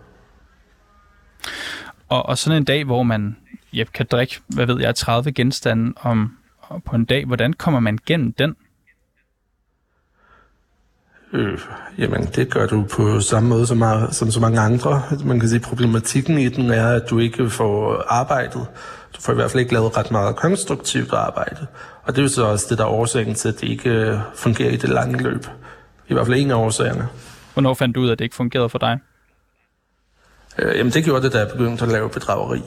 Og, 2.09 2.25
og 2.25 2.37
sådan 2.37 2.57
en 2.57 2.63
dag, 2.63 2.83
hvor 2.83 3.03
man 3.03 3.37
ja, 3.73 3.83
kan 3.93 4.05
drikke, 4.11 4.39
hvad 4.47 4.65
ved 4.65 4.81
jeg, 4.81 4.95
30 4.95 5.31
genstande 5.31 5.93
om, 6.01 6.37
på 6.85 6.95
en 6.95 7.05
dag, 7.05 7.25
hvordan 7.25 7.53
kommer 7.53 7.79
man 7.79 7.99
gennem 8.05 8.31
den? 8.33 8.55
Øh, 11.35 11.59
jamen, 11.97 12.25
det 12.25 12.53
gør 12.53 12.65
du 12.67 12.83
på 12.83 13.19
samme 13.19 13.49
måde 13.49 13.67
som, 13.67 13.83
som 14.11 14.31
så 14.31 14.39
mange 14.39 14.59
andre. 14.59 15.01
Man 15.25 15.39
kan 15.39 15.49
sige, 15.49 15.59
problematikken 15.59 16.37
i 16.37 16.49
den 16.49 16.69
er, 16.69 16.87
at 16.87 17.09
du 17.09 17.19
ikke 17.19 17.49
får 17.49 18.03
arbejdet. 18.07 18.65
du 19.15 19.21
får 19.21 19.31
i 19.31 19.35
hvert 19.35 19.51
fald 19.51 19.61
ikke 19.61 19.73
lavet 19.73 19.97
ret 19.97 20.11
meget 20.11 20.35
konstruktivt 20.35 21.13
arbejde. 21.13 21.67
Og 22.03 22.15
det 22.15 22.17
er 22.17 22.23
jo 22.23 22.29
så 22.29 22.45
også 22.45 22.65
det, 22.69 22.77
der 22.77 22.83
er 22.83 22.89
årsagen 22.89 23.35
til, 23.35 23.49
at 23.49 23.61
det 23.61 23.67
ikke 23.67 23.89
øh, 23.89 24.19
fungerer 24.35 24.69
i 24.69 24.75
det 24.75 24.89
lange 24.89 25.23
løb. 25.23 25.45
I 26.07 26.13
hvert 26.13 26.27
fald 26.27 26.37
en 26.39 26.51
af 26.51 26.55
årsagerne. 26.55 27.07
Hvornår 27.53 27.73
fandt 27.73 27.95
du 27.95 28.01
ud 28.01 28.07
af, 28.07 28.11
at 28.11 28.19
det 28.19 28.25
ikke 28.25 28.35
fungerede 28.35 28.69
for 28.69 28.77
dig? 28.77 28.99
Øh, 30.59 30.77
jamen 30.77 30.93
det 30.93 31.03
gjorde 31.03 31.23
det, 31.23 31.33
da 31.33 31.39
jeg 31.39 31.47
begyndte 31.47 31.85
at 31.85 31.91
lave 31.91 32.09
bedrageri. 32.09 32.61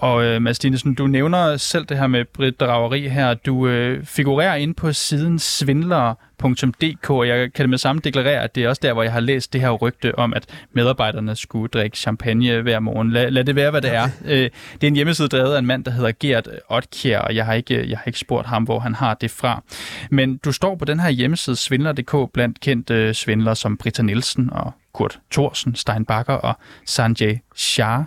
Og 0.00 0.24
øh, 0.24 0.42
Mads 0.42 0.58
Dinesen, 0.58 0.94
du 0.94 1.06
nævner 1.06 1.56
selv 1.56 1.84
det 1.84 1.98
her 1.98 2.06
med 2.06 2.24
bedrageri 2.24 3.08
her. 3.08 3.34
Du 3.34 3.66
øh, 3.66 4.04
figurerer 4.04 4.54
ind 4.54 4.74
på 4.74 4.92
siden 4.92 5.38
svindlere.dk, 5.38 7.10
og 7.10 7.28
jeg 7.28 7.52
kan 7.52 7.62
det 7.62 7.70
med 7.70 7.78
samme 7.78 8.02
deklarere, 8.04 8.42
at 8.42 8.54
det 8.54 8.64
er 8.64 8.68
også 8.68 8.80
der, 8.82 8.92
hvor 8.92 9.02
jeg 9.02 9.12
har 9.12 9.20
læst 9.20 9.52
det 9.52 9.60
her 9.60 9.70
rygte 9.70 10.18
om, 10.18 10.34
at 10.34 10.46
medarbejderne 10.72 11.36
skulle 11.36 11.68
drikke 11.68 11.96
champagne 11.96 12.60
hver 12.60 12.80
morgen. 12.80 13.10
Lad, 13.10 13.30
lad 13.30 13.44
det 13.44 13.56
være, 13.56 13.70
hvad 13.70 13.82
det 13.82 13.94
er. 13.94 14.08
Øh, 14.24 14.50
det 14.72 14.82
er 14.82 14.86
en 14.86 14.94
hjemmeside 14.94 15.28
drevet 15.28 15.54
af 15.54 15.58
en 15.58 15.66
mand, 15.66 15.84
der 15.84 15.90
hedder 15.90 16.12
Gert 16.20 16.48
Otkjær, 16.68 17.18
og 17.18 17.34
jeg 17.34 17.44
har, 17.46 17.54
ikke, 17.54 17.90
jeg 17.90 17.98
har 17.98 18.04
ikke 18.06 18.18
spurgt 18.18 18.46
ham, 18.46 18.62
hvor 18.62 18.78
han 18.78 18.94
har 18.94 19.14
det 19.14 19.30
fra. 19.30 19.62
Men 20.10 20.36
du 20.36 20.52
står 20.52 20.74
på 20.74 20.84
den 20.84 21.00
her 21.00 21.10
hjemmeside 21.10 21.56
svindler.dk 21.56 22.32
blandt 22.32 22.60
kendte 22.60 22.94
øh, 22.94 23.14
svindlere 23.14 23.56
som 23.56 23.76
Britta 23.76 24.02
Nielsen 24.02 24.50
og 24.52 24.72
Kurt 24.92 25.18
Thorsen, 25.32 25.74
Stein 25.74 26.04
Bakker 26.04 26.34
og 26.34 26.54
Sanjay 26.86 27.36
Shah. 27.56 28.04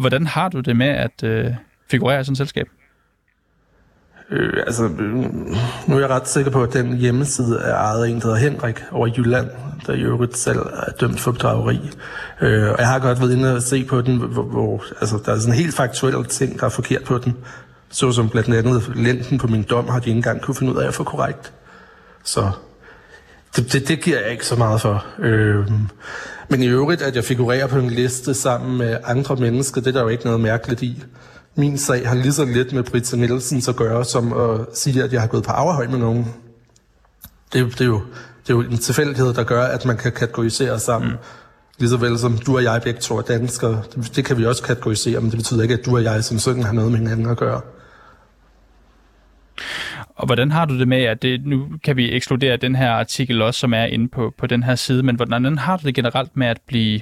Hvordan 0.00 0.26
har 0.26 0.48
du 0.48 0.60
det 0.60 0.76
med 0.76 0.88
at 0.88 1.22
øh, 1.24 1.46
figurere 1.90 2.20
i 2.20 2.24
sådan 2.24 2.32
et 2.32 2.38
selskab? 2.38 2.66
Øh, 4.30 4.62
altså, 4.66 4.84
øh, 4.84 5.14
nu 5.86 5.96
er 5.96 6.00
jeg 6.00 6.08
ret 6.10 6.28
sikker 6.28 6.50
på, 6.50 6.62
at 6.62 6.72
den 6.72 6.96
hjemmeside 6.96 7.58
er 7.58 7.74
ejet 7.74 8.04
af 8.04 8.08
en, 8.08 8.20
der 8.20 8.26
hedder 8.26 8.50
Henrik 8.50 8.82
over 8.92 9.06
i 9.06 9.12
Jylland, 9.16 9.50
der 9.86 9.92
i 9.92 10.00
øvrigt 10.00 10.36
selv 10.36 10.58
er 10.58 10.92
dømt 11.00 11.20
for 11.20 11.32
bedrageri. 11.32 11.90
Øh, 12.40 12.70
og 12.70 12.78
jeg 12.78 12.88
har 12.88 12.98
godt 12.98 13.20
været 13.20 13.32
inde 13.32 13.56
og 13.56 13.62
se 13.62 13.84
på 13.84 14.00
den, 14.00 14.16
hvor, 14.16 14.42
hvor 14.42 14.84
altså, 15.00 15.18
der 15.26 15.32
er 15.32 15.38
sådan 15.38 15.54
helt 15.54 15.74
faktuelle 15.74 16.24
ting, 16.24 16.60
der 16.60 16.66
er 16.66 16.70
forkert 16.70 17.04
på 17.04 17.18
den. 17.18 17.36
Så 17.90 18.12
som 18.12 18.28
blandt 18.28 18.54
andet 18.54 18.92
lænden 18.96 19.38
på 19.38 19.46
min 19.46 19.62
dom 19.62 19.88
har 19.88 19.98
de 19.98 20.08
ikke 20.08 20.16
engang 20.16 20.40
kunne 20.40 20.54
finde 20.54 20.72
ud 20.72 20.78
af 20.78 20.88
at 20.88 20.94
få 20.94 21.04
korrekt. 21.04 21.52
Så 22.24 22.50
det, 23.56 23.72
det, 23.72 23.88
det 23.88 24.02
giver 24.02 24.20
jeg 24.20 24.30
ikke 24.30 24.46
så 24.46 24.56
meget 24.56 24.80
for. 24.80 25.04
Øh, 25.18 25.66
men 26.50 26.62
i 26.62 26.66
øvrigt, 26.66 27.02
at 27.02 27.16
jeg 27.16 27.24
figurerer 27.24 27.66
på 27.66 27.78
en 27.78 27.90
liste 27.90 28.34
sammen 28.34 28.78
med 28.78 28.96
andre 29.04 29.36
mennesker, 29.36 29.80
det 29.80 29.88
er 29.88 29.92
der 29.92 30.02
jo 30.02 30.08
ikke 30.08 30.24
noget 30.24 30.40
mærkeligt 30.40 30.82
i. 30.82 31.02
Min 31.56 31.78
sag 31.78 32.08
har 32.08 32.14
lige 32.14 32.32
så 32.32 32.44
lidt 32.44 32.72
med 32.72 32.82
Britta 32.82 33.16
Nielsen 33.16 33.62
at 33.68 33.76
gøre, 33.76 34.04
som 34.04 34.32
at 34.32 34.60
sige, 34.74 35.02
at 35.04 35.12
jeg 35.12 35.20
har 35.20 35.28
gået 35.28 35.44
på 35.44 35.50
afhøj 35.50 35.86
med 35.86 35.98
nogen. 35.98 36.26
Det, 37.52 37.66
det, 37.66 37.80
er 37.80 37.84
jo, 37.84 38.00
det 38.46 38.52
er 38.52 38.54
jo 38.54 38.60
en 38.60 38.78
tilfældighed, 38.78 39.34
der 39.34 39.44
gør, 39.44 39.62
at 39.62 39.84
man 39.84 39.96
kan 39.96 40.12
kategorisere 40.12 40.80
sammen. 40.80 41.10
Mm. 41.10 41.16
Ligeså 41.78 41.96
vel 41.96 42.18
som 42.18 42.38
du 42.38 42.56
og 42.56 42.62
jeg 42.62 42.80
begge 42.84 43.00
to 43.00 43.18
er 43.18 43.22
danskere. 43.22 43.82
Det, 43.94 44.16
det 44.16 44.24
kan 44.24 44.38
vi 44.38 44.46
også 44.46 44.62
kategorisere, 44.62 45.20
men 45.20 45.30
det 45.30 45.38
betyder 45.38 45.62
ikke, 45.62 45.74
at 45.74 45.86
du 45.86 45.96
og 45.96 46.04
jeg 46.04 46.24
som 46.24 46.38
sådan 46.38 46.62
har 46.62 46.72
noget 46.72 46.90
med 46.90 46.98
hinanden 46.98 47.26
at 47.26 47.36
gøre. 47.36 47.60
Og 50.20 50.26
hvordan 50.26 50.50
har 50.50 50.64
du 50.64 50.78
det 50.78 50.88
med, 50.88 51.02
at 51.02 51.22
det, 51.22 51.46
nu 51.46 51.66
kan 51.84 51.96
vi 51.96 52.12
ekskludere 52.12 52.56
den 52.56 52.74
her 52.74 52.90
artikel 52.90 53.42
også, 53.42 53.60
som 53.60 53.74
er 53.74 53.84
inde 53.84 54.08
på, 54.08 54.34
på 54.38 54.46
den 54.46 54.62
her 54.62 54.74
side, 54.74 55.02
men 55.02 55.16
hvordan 55.16 55.58
har 55.58 55.76
du 55.76 55.86
det 55.86 55.94
generelt 55.94 56.36
med 56.36 56.46
at 56.46 56.60
blive 56.66 57.00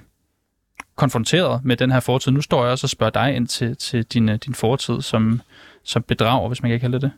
konfronteret 0.96 1.64
med 1.64 1.76
den 1.76 1.90
her 1.90 2.00
fortid? 2.00 2.32
Nu 2.32 2.40
står 2.40 2.62
jeg 2.62 2.72
også 2.72 2.84
og 2.84 2.90
spørger 2.90 3.10
dig 3.10 3.36
ind 3.36 3.46
til, 3.46 3.76
til 3.76 4.04
din, 4.04 4.28
øh, 4.28 4.38
din 4.46 4.54
fortid 4.54 5.00
som, 5.00 5.40
som 5.84 6.02
bedrager, 6.02 6.48
hvis 6.48 6.62
man 6.62 6.70
kan 6.70 6.80
kalde 6.80 7.00
det 7.00 7.10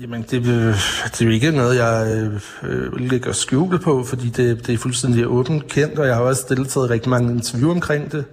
Jamen, 0.00 0.22
det, 0.30 0.46
øh, 0.46 0.74
det 1.04 1.20
er 1.20 1.24
jo 1.24 1.30
ikke 1.30 1.50
noget, 1.50 1.76
jeg 1.76 2.20
øh, 2.62 3.00
lægger 3.00 3.32
skjul 3.32 3.78
på, 3.78 4.04
fordi 4.04 4.28
det, 4.28 4.66
det 4.66 4.74
er 4.74 4.78
fuldstændig 4.78 5.26
åbent 5.26 5.68
kendt, 5.68 5.98
og 5.98 6.06
jeg 6.06 6.14
har 6.14 6.22
også 6.22 6.46
deltaget 6.48 6.90
rigtig 6.90 7.10
mange 7.10 7.32
interview 7.32 7.70
omkring 7.70 8.12
det. 8.12 8.24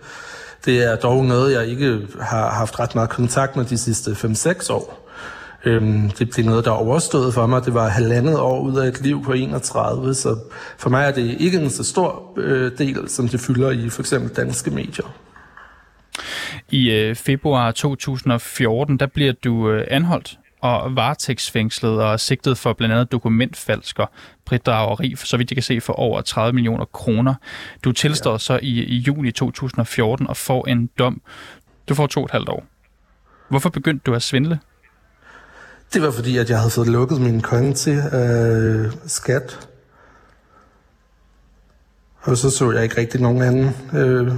Det 0.66 0.92
er 0.92 0.96
dog 0.96 1.26
noget, 1.26 1.54
jeg 1.54 1.68
ikke 1.68 2.08
har 2.22 2.50
haft 2.50 2.80
ret 2.80 2.96
meget 2.96 3.10
kontakt 3.10 3.56
med 3.56 3.66
de 3.66 3.78
sidste 3.78 4.12
5-6 4.12 4.74
år. 4.74 5.05
Øhm, 5.66 6.10
det, 6.10 6.30
blev 6.30 6.46
noget, 6.46 6.66
der 6.66 6.72
overstået 6.72 7.34
for 7.34 7.48
mig. 7.48 7.66
Det 7.66 7.74
var 7.74 7.88
halvandet 7.88 8.40
år 8.40 8.62
ud 8.62 8.78
af 8.78 8.88
et 8.88 9.02
liv 9.02 9.24
på 9.24 9.34
31, 9.34 10.14
så 10.14 10.38
for 10.78 10.90
mig 10.90 11.06
er 11.06 11.12
det 11.12 11.36
ikke 11.40 11.58
en 11.58 11.70
så 11.70 11.84
stor 11.84 12.34
øh, 12.38 12.72
del, 12.78 13.10
som 13.10 13.28
det 13.28 13.40
fylder 13.40 13.72
i 13.72 13.90
for 13.90 14.02
eksempel 14.02 14.36
danske 14.36 14.72
medier. 14.72 15.06
I 16.72 16.92
øh, 16.92 17.16
februar 17.16 17.72
2014, 17.72 18.98
der 18.98 19.06
bliver 19.06 19.34
du 19.44 19.70
øh, 19.70 19.88
anholdt 19.92 20.38
og 20.62 20.96
varetægtsfængslet 20.96 22.04
og 22.04 22.20
sigtet 22.20 22.58
for 22.58 22.74
blandt 22.74 22.94
andet 22.94 23.12
dokumentfalsker, 23.12 24.06
bedrageri, 24.50 25.16
så 25.16 25.38
vidt 25.38 25.52
jeg 25.52 25.56
kan 25.56 25.64
se, 25.64 25.82
for 25.82 25.94
over 25.94 26.22
30 26.22 26.54
millioner 26.54 26.86
kroner. 26.86 27.36
Du 27.84 27.92
tilstår 27.92 28.32
ja. 28.32 28.38
så 28.38 28.60
i, 28.62 28.84
i 28.84 28.98
juni 28.98 29.32
2014 29.32 30.28
og 30.28 30.38
får 30.38 30.68
en 30.68 30.90
dom. 31.00 31.22
Du 31.90 31.96
får 31.96 32.08
to 32.08 32.20
og 32.20 32.26
et 32.26 32.32
halvt 32.32 32.50
år. 32.50 32.66
Hvorfor 33.50 33.70
begyndte 33.70 34.04
du 34.06 34.14
at 34.14 34.22
svindle? 34.22 34.60
Det 35.96 36.04
var 36.04 36.12
fordi, 36.12 36.38
at 36.38 36.50
jeg 36.50 36.58
havde 36.58 36.72
fået 36.72 36.88
lukket 36.88 37.22
min 37.22 37.42
konto 37.42 37.92
af 37.92 38.50
øh, 38.58 38.94
skat. 39.08 39.70
Og 42.22 42.38
så 42.38 42.50
så 42.50 42.72
jeg 42.72 42.84
ikke 42.84 42.98
rigtig 42.98 43.22
nogen 43.22 43.42
anden 43.42 43.76
øh, 43.94 44.34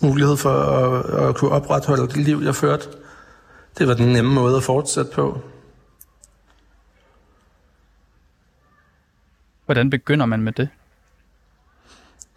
mulighed 0.00 0.36
for 0.36 0.50
at, 0.50 1.28
at 1.28 1.36
kunne 1.36 1.50
opretholde 1.50 2.08
det 2.08 2.16
liv, 2.16 2.40
jeg 2.44 2.54
førte. 2.54 2.88
Det 3.78 3.88
var 3.88 3.94
den 3.94 4.12
nemme 4.12 4.34
måde 4.34 4.56
at 4.56 4.62
fortsætte 4.62 5.10
på. 5.14 5.40
Hvordan 9.64 9.90
begynder 9.90 10.26
man 10.26 10.42
med 10.42 10.52
det? 10.52 10.68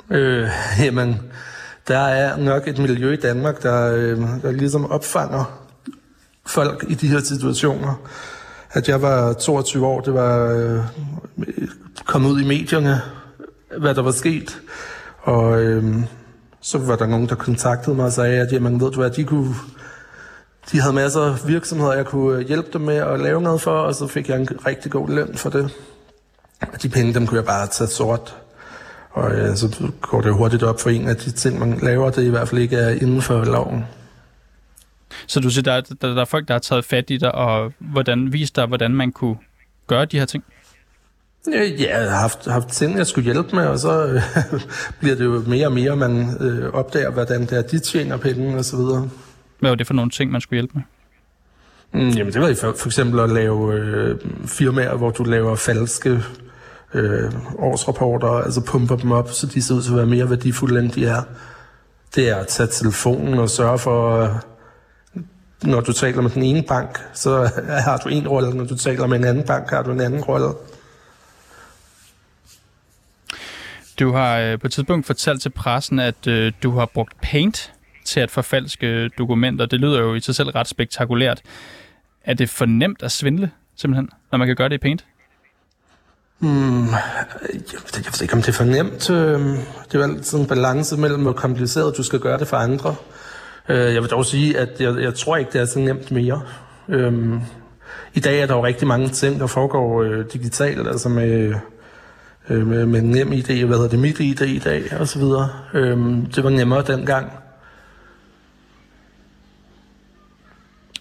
Øh, 0.09 0.49
jamen, 0.79 1.31
der 1.87 1.99
er 1.99 2.37
nok 2.37 2.67
et 2.67 2.77
miljø 2.77 3.13
i 3.13 3.17
Danmark, 3.17 3.63
der, 3.63 3.93
øh, 3.95 4.17
der 4.41 4.51
ligesom 4.51 4.91
opfanger 4.91 5.67
folk 6.45 6.85
i 6.89 6.93
de 6.93 7.07
her 7.07 7.19
situationer. 7.19 7.95
At 8.73 8.89
jeg 8.89 9.01
var 9.01 9.33
22 9.33 9.85
år, 9.85 10.01
det 10.01 10.13
var 10.13 10.51
øh, 10.51 10.79
kommet 12.05 12.29
ud 12.29 12.41
i 12.41 12.47
medierne, 12.47 13.01
hvad 13.77 13.95
der 13.95 14.01
var 14.01 14.11
sket. 14.11 14.61
Og 15.21 15.61
øh, 15.61 15.95
så 16.61 16.77
var 16.77 16.95
der 16.95 17.05
nogen, 17.05 17.29
der 17.29 17.35
kontaktede 17.35 17.95
mig 17.95 18.05
og 18.05 18.11
sagde, 18.11 18.41
at 18.41 18.51
jamen, 18.51 18.81
ved 18.81 18.91
du 18.91 18.99
hvad, 18.99 19.09
de 19.09 19.23
kunne 19.23 19.55
de 20.71 20.81
havde 20.81 20.93
masser 20.93 21.21
af 21.21 21.47
virksomheder, 21.47 21.93
jeg 21.93 22.05
kunne 22.05 22.39
øh, 22.39 22.47
hjælpe 22.47 22.67
dem 22.73 22.81
med 22.81 22.95
at 22.95 23.19
lave 23.19 23.41
noget 23.41 23.61
for, 23.61 23.71
og 23.71 23.95
så 23.95 24.07
fik 24.07 24.29
jeg 24.29 24.39
en 24.39 24.47
rigtig 24.65 24.91
god 24.91 25.09
løn 25.09 25.35
for 25.35 25.49
det. 25.49 25.69
Og 26.73 26.81
de 26.83 26.89
penge, 26.89 27.13
dem 27.13 27.27
kunne 27.27 27.37
jeg 27.37 27.45
bare 27.45 27.67
tage 27.67 27.87
sort. 27.87 28.37
Og 29.11 29.31
øh, 29.31 29.55
så 29.55 29.91
går 30.01 30.21
det 30.21 30.33
hurtigt 30.33 30.63
op 30.63 30.79
for 30.79 30.89
en 30.89 31.07
af 31.07 31.15
de 31.15 31.31
ting, 31.31 31.59
man 31.59 31.79
laver, 31.81 32.09
det 32.09 32.23
i 32.23 32.29
hvert 32.29 32.47
fald 32.47 32.61
ikke 32.61 32.77
er 32.77 32.89
inden 32.89 33.21
for 33.21 33.43
loven. 33.43 33.85
Så 35.27 35.39
du 35.39 35.49
siger, 35.49 35.63
der, 35.63 35.81
der, 35.81 36.13
der 36.13 36.21
er 36.21 36.25
folk, 36.25 36.47
der 36.47 36.53
har 36.53 36.59
taget 36.59 36.85
fat 36.85 37.09
i 37.09 37.17
dig, 37.17 37.35
og 37.35 37.73
hvordan, 37.79 38.33
vist 38.33 38.55
dig, 38.55 38.65
hvordan 38.65 38.91
man 38.91 39.11
kunne 39.11 39.37
gøre 39.87 40.05
de 40.05 40.19
her 40.19 40.25
ting? 40.25 40.43
Ja, 41.47 41.89
jeg 41.89 42.11
har 42.11 42.19
haft, 42.19 42.45
haft 42.45 42.67
ting, 42.67 42.97
jeg 42.97 43.07
skulle 43.07 43.33
hjælpe 43.33 43.55
med, 43.55 43.65
og 43.65 43.79
så 43.79 44.05
øh, 44.05 44.21
bliver 44.99 45.15
det 45.15 45.25
jo 45.25 45.43
mere 45.47 45.67
og 45.67 45.73
mere, 45.73 45.95
man 45.95 46.37
øh, 46.39 46.73
opdager, 46.73 47.11
hvordan 47.11 47.41
det 47.41 47.51
er, 47.51 47.61
de 47.61 47.79
tjener 47.79 48.17
penge 48.17 48.57
og 48.57 48.65
så 48.65 48.77
videre. 48.77 49.09
Hvad 49.59 49.69
var 49.69 49.75
det 49.75 49.87
for 49.87 49.93
nogle 49.93 50.11
ting, 50.11 50.31
man 50.31 50.41
skulle 50.41 50.57
hjælpe 50.57 50.73
med? 50.73 50.83
Mm, 51.93 52.09
jamen, 52.09 52.33
det 52.33 52.41
var 52.41 52.53
for, 52.53 52.73
for 52.77 52.87
eksempel 52.87 53.19
at 53.19 53.29
lave 53.29 53.73
øh, 53.73 54.15
firmaer, 54.45 54.95
hvor 54.95 55.09
du 55.09 55.23
laver 55.23 55.55
falske 55.55 56.23
øh, 56.93 57.31
årsrapporter, 57.57 58.29
altså 58.29 58.61
pumper 58.61 58.95
dem 58.95 59.11
op, 59.11 59.31
så 59.31 59.47
de 59.47 59.61
ser 59.61 59.75
ud 59.75 59.81
til 59.81 59.91
at 59.91 59.97
være 59.97 60.05
mere 60.05 60.29
værdifulde, 60.29 60.79
end 60.79 60.91
de 60.91 61.05
er. 61.05 61.23
Det 62.15 62.29
er 62.29 62.35
at 62.35 62.47
tage 62.47 62.67
telefonen 62.67 63.39
og 63.39 63.49
sørge 63.49 63.79
for... 63.79 64.21
Øh, 64.23 64.29
når 65.63 65.81
du 65.81 65.93
taler 65.93 66.21
med 66.21 66.29
den 66.29 66.43
ene 66.43 66.63
bank, 66.63 66.99
så 67.13 67.49
har 67.87 67.97
du 67.97 68.09
en 68.09 68.27
rolle, 68.27 68.53
når 68.53 68.65
du 68.65 68.77
taler 68.77 69.07
med 69.07 69.17
en 69.17 69.25
anden 69.25 69.45
bank, 69.45 69.69
har 69.69 69.83
du 69.83 69.91
en 69.91 70.01
anden 70.01 70.21
rolle. 70.23 70.53
Du 73.99 74.11
har 74.11 74.39
øh, 74.39 74.59
på 74.59 74.67
et 74.67 74.73
tidspunkt 74.73 75.05
fortalt 75.05 75.41
til 75.41 75.49
pressen, 75.49 75.99
at 75.99 76.27
øh, 76.27 76.51
du 76.63 76.71
har 76.71 76.85
brugt 76.85 77.13
Paint 77.21 77.73
til 78.05 78.19
at 78.19 78.31
forfalske 78.31 79.09
dokumenter. 79.09 79.65
Det 79.65 79.79
lyder 79.79 79.99
jo 79.99 80.13
i 80.13 80.19
sig 80.19 80.35
selv 80.35 80.49
ret 80.49 80.67
spektakulært. 80.67 81.41
Er 82.23 82.33
det 82.33 82.49
for 82.49 82.65
nemt 82.65 83.03
at 83.03 83.11
svindle, 83.11 83.51
simpelthen, 83.75 84.09
når 84.31 84.37
man 84.37 84.47
kan 84.47 84.55
gøre 84.55 84.69
det 84.69 84.75
i 84.75 84.77
Paint? 84.77 85.05
Hmm, 86.39 86.87
jeg, 86.87 87.25
ved 87.53 88.21
ikke, 88.21 88.33
om 88.33 88.41
det 88.41 88.49
er 88.49 88.53
for 88.53 88.63
nemt. 88.63 89.07
Det 89.07 89.95
er 89.95 89.99
jo 89.99 90.03
altid 90.03 90.39
en 90.39 90.47
balance 90.47 90.97
mellem, 90.97 91.21
hvor 91.21 91.33
kompliceret 91.33 91.97
du 91.97 92.03
skal 92.03 92.19
gøre 92.19 92.39
det 92.39 92.47
for 92.47 92.57
andre. 92.57 92.95
Øh, 93.71 93.93
jeg 93.93 94.01
vil 94.01 94.09
dog 94.09 94.25
sige, 94.25 94.57
at 94.57 94.81
jeg, 94.81 95.01
jeg 95.01 95.13
tror 95.13 95.37
ikke, 95.37 95.51
det 95.53 95.61
er 95.61 95.65
så 95.65 95.79
nemt 95.79 96.11
mere. 96.11 96.41
Øhm, 96.89 97.39
I 98.13 98.19
dag 98.19 98.39
er 98.39 98.45
der 98.45 98.55
jo 98.55 98.65
rigtig 98.65 98.87
mange 98.87 99.09
ting, 99.09 99.39
der 99.39 99.47
foregår 99.47 100.03
øh, 100.03 100.25
digitalt, 100.33 100.87
altså 100.87 101.09
med, 101.09 101.55
øh, 102.49 102.67
med, 102.67 102.85
med 102.85 103.01
nem 103.01 103.31
idé, 103.31 103.65
hvad 103.65 103.77
hedder 103.77 103.89
det, 103.89 103.99
mit 103.99 104.19
idé 104.19 104.43
i 104.43 104.59
dag, 104.59 104.99
og 104.99 105.07
så 105.07 105.19
videre. 105.19 105.49
Øhm, 105.73 106.25
det 106.25 106.43
var 106.43 106.49
nemmere 106.49 106.83
dengang. 106.83 107.31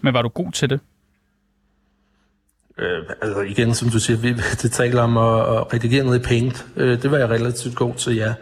Men 0.00 0.14
var 0.14 0.22
du 0.22 0.28
god 0.28 0.52
til 0.52 0.70
det? 0.70 0.80
Øh, 2.78 3.04
altså 3.22 3.40
igen, 3.40 3.74
som 3.74 3.88
du 3.88 3.98
siger, 3.98 4.16
vi 4.16 4.32
det 4.62 4.72
taler 4.72 5.02
om 5.02 5.16
at, 5.16 5.40
at 5.56 5.74
redigere 5.74 6.04
noget 6.04 6.18
i 6.18 6.22
Paint. 6.22 6.66
Øh, 6.76 7.02
det 7.02 7.10
var 7.10 7.18
jeg 7.18 7.30
relativt 7.30 7.76
god 7.76 7.94
til, 7.94 8.16
ja. 8.16 8.34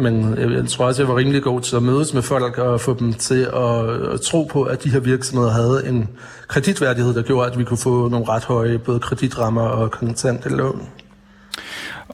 Men 0.00 0.38
jeg 0.38 0.68
tror 0.68 0.86
også, 0.86 1.02
jeg 1.02 1.08
var 1.08 1.16
rimelig 1.16 1.42
god 1.42 1.60
til 1.60 1.76
at 1.76 1.82
mødes 1.82 2.14
med 2.14 2.22
folk 2.22 2.58
og 2.58 2.80
få 2.80 2.94
dem 2.94 3.12
til 3.12 3.42
at, 3.52 4.12
at 4.14 4.20
tro 4.20 4.44
på, 4.44 4.62
at 4.62 4.84
de 4.84 4.90
her 4.90 5.00
virksomheder 5.00 5.50
havde 5.50 5.88
en 5.88 6.08
kreditværdighed, 6.48 7.14
der 7.14 7.22
gjorde, 7.22 7.50
at 7.50 7.58
vi 7.58 7.64
kunne 7.64 7.78
få 7.78 8.08
nogle 8.08 8.28
ret 8.28 8.44
høje 8.44 8.78
både 8.78 9.00
kreditrammer 9.00 9.62
og 9.62 9.90
kontante 9.90 10.48
lån. 10.48 10.88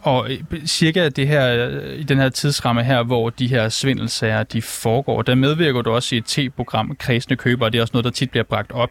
Og 0.07 0.31
øh, 0.31 0.67
cirka 0.67 1.09
det 1.09 1.29
her, 1.29 1.69
i 1.81 2.03
den 2.03 2.19
her 2.19 2.29
tidsramme 2.29 2.85
her, 2.85 3.03
hvor 3.03 3.31
de 3.31 3.47
her 3.47 3.69
svindelsager 3.69 4.43
de 4.43 4.63
foregår, 4.63 5.23
der 5.23 5.35
medvirker 5.35 5.83
du 5.83 5.91
også 5.91 6.15
i 6.15 6.19
et 6.19 6.25
T-program, 6.25 6.97
Kredsende 6.99 7.37
Køber, 7.37 7.65
og 7.65 7.73
det 7.73 7.79
er 7.79 7.83
også 7.83 7.91
noget, 7.95 8.05
der 8.05 8.11
tit 8.11 8.31
bliver 8.31 8.45
bragt 8.45 8.73
op 8.73 8.91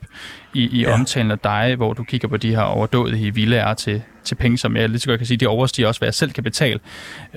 i, 0.54 0.80
i 0.80 0.82
ja. 0.82 0.94
omtalen 0.94 1.32
af 1.32 1.40
dig, 1.40 1.76
hvor 1.76 1.94
du 1.94 2.04
kigger 2.04 2.28
på 2.28 2.38
de 2.38 2.56
her 2.56 2.62
overdådige 2.62 3.34
villager 3.34 3.74
til, 3.74 4.02
til 4.24 4.36
penge, 4.36 4.58
som 4.58 4.78
jeg 4.78 4.90
lige 4.90 5.00
så 5.00 5.08
godt 5.08 5.20
kan 5.20 5.28
sige, 5.28 5.38
de 5.38 5.48
overstiger 5.48 5.88
også, 5.88 6.00
hvad 6.00 6.08
jeg 6.08 6.14
selv 6.14 6.32
kan 6.32 6.44
betale. 6.44 6.80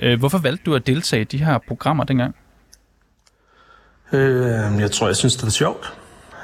Øh, 0.01 0.19
hvorfor 0.19 0.37
valgte 0.37 0.63
du 0.65 0.75
at 0.75 0.87
deltage 0.87 1.21
i 1.21 1.25
de 1.25 1.37
her 1.37 1.57
programmer 1.67 2.03
dengang? 2.03 2.35
Øh, 4.13 4.79
jeg 4.79 4.91
tror, 4.91 5.07
jeg 5.07 5.15
synes, 5.15 5.35
det 5.35 5.43
var 5.43 5.49
sjovt. 5.49 5.93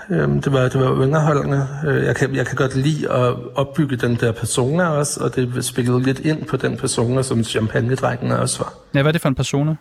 Øhm, 0.09 0.41
det 0.41 0.53
var, 0.53 0.69
det 0.69 0.81
var 0.81 0.89
underholdende. 0.89 1.67
Øh, 1.87 2.03
jeg 2.03 2.15
kan, 2.15 2.35
jeg 2.35 2.45
kan 2.45 2.55
godt 2.55 2.75
lide 2.75 3.11
at 3.11 3.35
opbygge 3.55 3.95
den 3.95 4.15
der 4.15 4.31
persona 4.31 4.87
også, 4.87 5.23
og 5.23 5.35
det 5.35 5.65
spillede 5.65 6.03
lidt 6.03 6.19
ind 6.19 6.45
på 6.45 6.57
den 6.57 6.77
persona, 6.77 7.21
som 7.21 7.43
champagne-drengen 7.43 8.31
også 8.31 8.59
var. 8.59 8.73
Ja, 8.93 9.01
hvad 9.01 9.09
er 9.09 9.11
det 9.11 9.21
for 9.21 9.29
en 9.29 9.35
persona? 9.35 9.75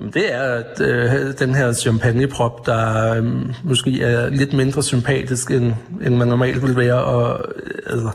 Jamen, 0.00 0.12
det 0.12 0.34
er 0.34 0.42
at, 0.42 0.80
øh, 0.80 1.38
den 1.38 1.54
her 1.54 1.72
champagneprop, 1.72 2.66
der 2.66 3.12
øh, 3.14 3.24
måske 3.64 4.02
er 4.02 4.28
lidt 4.28 4.52
mindre 4.52 4.82
sympatisk, 4.82 5.50
end, 5.50 5.72
end 6.06 6.16
man 6.16 6.28
normalt 6.28 6.62
vil 6.62 6.76
være. 6.76 7.04
Og, 7.04 7.44
øh, 7.56 7.72
altså, 7.86 8.10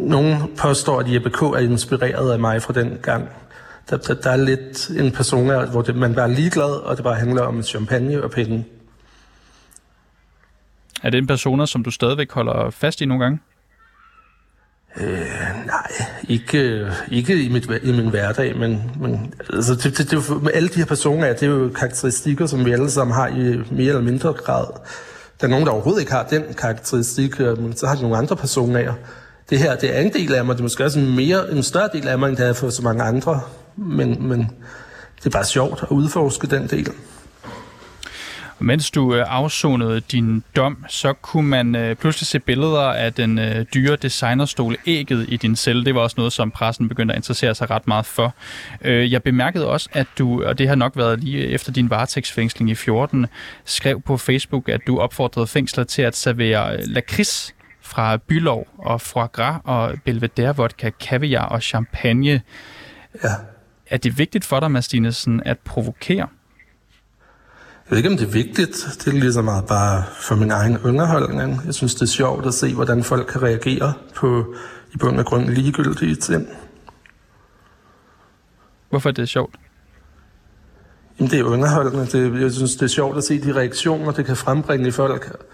nogen 0.00 0.36
påstår, 0.58 1.00
at 1.00 1.14
Jeppe 1.14 1.30
K. 1.30 1.42
er 1.42 1.58
inspireret 1.58 2.32
af 2.32 2.38
mig 2.38 2.62
fra 2.62 2.72
den 2.72 2.98
gang. 3.02 3.28
Der, 3.90 3.96
der, 3.96 4.14
der 4.14 4.30
er 4.30 4.36
lidt 4.36 4.90
en 4.98 5.12
persona, 5.12 5.64
hvor 5.64 5.82
det, 5.82 5.96
man 5.96 6.14
bare 6.14 6.30
er 6.30 6.34
ligeglad, 6.34 6.84
og 6.84 6.96
det 6.96 7.04
bare 7.04 7.14
handler 7.14 7.42
om 7.42 7.62
champagne 7.62 8.22
og 8.22 8.30
penge. 8.30 8.66
Er 11.02 11.10
det 11.10 11.18
en 11.18 11.26
persona, 11.26 11.66
som 11.66 11.84
du 11.84 11.90
stadigvæk 11.90 12.32
holder 12.32 12.70
fast 12.70 13.00
i 13.00 13.04
nogle 13.04 13.24
gange? 13.24 13.38
Øh, 14.96 15.66
nej, 15.66 15.92
ikke, 16.28 16.58
øh, 16.58 16.92
ikke 17.10 17.42
i, 17.42 17.48
mit, 17.48 17.70
i 17.82 17.92
min 17.92 18.10
hverdag, 18.10 18.56
men, 18.56 18.90
men 19.00 19.34
altså, 19.52 19.74
det, 19.74 19.98
det, 19.98 20.10
det, 20.10 20.42
med 20.42 20.52
alle 20.54 20.68
de 20.68 20.78
her 20.78 20.84
personer, 20.84 21.32
det 21.32 21.42
er 21.42 21.46
jo 21.46 21.70
karakteristikker, 21.76 22.46
som 22.46 22.64
vi 22.64 22.72
alle 22.72 22.90
sammen 22.90 23.14
har 23.14 23.28
i 23.28 23.60
mere 23.70 23.88
eller 23.88 24.00
mindre 24.00 24.32
grad. 24.32 24.66
Der 25.40 25.46
er 25.46 25.50
nogen, 25.50 25.66
der 25.66 25.72
overhovedet 25.72 26.00
ikke 26.00 26.12
har 26.12 26.26
den 26.30 26.42
karakteristik, 26.58 27.40
øh, 27.40 27.62
men 27.62 27.76
så 27.76 27.86
har 27.86 27.94
de 27.94 28.02
nogle 28.02 28.16
andre 28.16 28.36
personer. 28.36 28.94
Det 29.50 29.58
her, 29.58 29.76
det 29.76 29.96
er 29.96 30.00
en 30.00 30.12
del 30.12 30.34
af 30.34 30.44
mig, 30.44 30.54
det 30.54 30.60
er 30.60 30.64
måske 30.64 30.84
også 30.84 30.98
en, 30.98 31.16
mere, 31.16 31.52
en 31.52 31.62
større 31.62 31.88
del 31.92 32.08
af 32.08 32.18
mig, 32.18 32.28
end 32.28 32.36
det 32.36 32.48
er 32.48 32.52
for 32.52 32.70
så 32.70 32.82
mange 32.82 33.02
andre, 33.02 33.40
men, 33.76 34.28
men 34.28 34.50
det 35.16 35.26
er 35.26 35.30
bare 35.30 35.44
sjovt 35.44 35.82
at 35.82 35.88
udforske 35.90 36.46
den 36.46 36.66
del. 36.66 36.88
Mens 38.60 38.90
du 38.90 39.14
øh, 39.14 39.24
afsonede 39.28 40.00
din 40.00 40.44
dom, 40.56 40.84
så 40.88 41.12
kunne 41.12 41.48
man 41.48 41.76
øh, 41.76 41.96
pludselig 41.96 42.26
se 42.26 42.38
billeder 42.38 42.80
af 42.80 43.12
den 43.12 43.38
øh, 43.38 43.66
dyre 43.74 43.96
designerstol 43.96 44.76
ægget 44.86 45.26
i 45.28 45.36
din 45.36 45.56
celle. 45.56 45.84
Det 45.84 45.94
var 45.94 46.00
også 46.00 46.14
noget, 46.18 46.32
som 46.32 46.50
pressen 46.50 46.88
begyndte 46.88 47.14
at 47.14 47.18
interessere 47.18 47.54
sig 47.54 47.70
ret 47.70 47.86
meget 47.86 48.06
for. 48.06 48.34
Jeg 48.84 49.22
bemærkede 49.22 49.68
også, 49.68 49.88
at 49.92 50.06
du, 50.18 50.44
og 50.44 50.58
det 50.58 50.68
har 50.68 50.74
nok 50.74 50.96
været 50.96 51.24
lige 51.24 51.46
efter 51.46 51.72
din 51.72 51.90
varetægtsfængsling 51.90 52.70
i 52.70 52.74
14, 52.74 53.26
skrev 53.64 54.00
på 54.00 54.16
Facebook, 54.16 54.68
at 54.68 54.80
du 54.86 54.98
opfordrede 54.98 55.46
fængsler 55.46 55.84
til 55.84 56.02
at 56.02 56.16
servere 56.16 56.86
lakrids 56.86 57.54
fra 57.80 58.16
Bylov 58.16 58.68
og 58.78 59.00
foie 59.00 59.26
gras 59.26 59.60
og 59.64 59.94
Belvedere 60.04 60.56
vodka, 60.56 60.90
kaviar 60.90 61.46
og 61.46 61.62
champagne. 61.62 62.42
Ja. 63.24 63.28
Er 63.90 63.96
det 63.96 64.18
vigtigt 64.18 64.44
for 64.44 64.60
dig, 64.60 64.70
Mastinesen, 64.70 65.42
at 65.44 65.58
provokere? 65.58 66.28
Jeg 67.90 67.96
ved 67.96 67.98
ikke, 67.98 68.10
om 68.10 68.16
det 68.16 68.26
er 68.26 68.32
vigtigt. 68.32 68.88
Det 69.04 69.06
er 69.06 69.12
lige 69.12 69.32
så 69.32 69.42
meget 69.42 69.66
bare 69.66 70.04
for 70.20 70.34
min 70.34 70.50
egen 70.50 70.78
underholdning. 70.78 71.62
Jeg 71.66 71.74
synes, 71.74 71.94
det 71.94 72.02
er 72.02 72.06
sjovt 72.06 72.46
at 72.46 72.54
se, 72.54 72.74
hvordan 72.74 73.04
folk 73.04 73.26
kan 73.26 73.42
reagere 73.42 73.92
på 74.14 74.54
i 74.94 74.96
bund 74.96 75.18
og 75.18 75.26
grund 75.26 75.48
ligegyldige 75.48 76.16
ting. 76.16 76.48
Hvorfor 78.90 79.08
er 79.08 79.12
det 79.12 79.28
sjovt? 79.28 79.54
Jamen, 81.18 81.30
det 81.30 81.40
er 81.40 81.44
underholdende. 81.44 82.06
Det, 82.06 82.40
jeg 82.42 82.52
synes, 82.52 82.72
det 82.76 82.82
er 82.82 82.86
sjovt 82.86 83.16
at 83.16 83.24
se 83.24 83.42
de 83.42 83.54
reaktioner, 83.54 84.12
det 84.12 84.26
kan 84.26 84.36
frembringe 84.36 84.88
i 84.88 84.90
folk. 84.90 85.44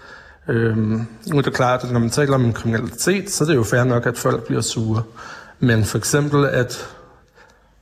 Øhm, 0.47 1.07
nu 1.27 1.37
er 1.37 1.41
det 1.41 1.53
klart, 1.53 1.83
at 1.83 1.91
når 1.91 1.99
man 1.99 2.09
taler 2.09 2.35
om 2.35 2.53
kriminalitet, 2.53 3.31
så 3.31 3.43
er 3.43 3.47
det 3.47 3.55
jo 3.55 3.63
fair 3.63 3.83
nok, 3.83 4.05
at 4.05 4.17
folk 4.17 4.45
bliver 4.45 4.61
sure. 4.61 5.03
Men 5.59 5.85
for 5.85 5.97
eksempel, 5.97 6.45
at 6.45 6.95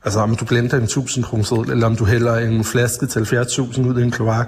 Altså 0.04 0.20
om 0.20 0.36
du 0.36 0.46
glemte 0.50 0.78
en 0.78 0.84
1000 0.84 1.26
kroner 1.26 1.72
eller 1.72 1.86
om 1.86 1.96
du 1.96 2.06
hælder 2.06 2.36
en 2.36 2.64
flaske 2.64 3.06
til 3.06 3.20
70.000 3.20 3.88
ud 3.88 4.00
i 4.00 4.04
en 4.04 4.12
kloak. 4.12 4.48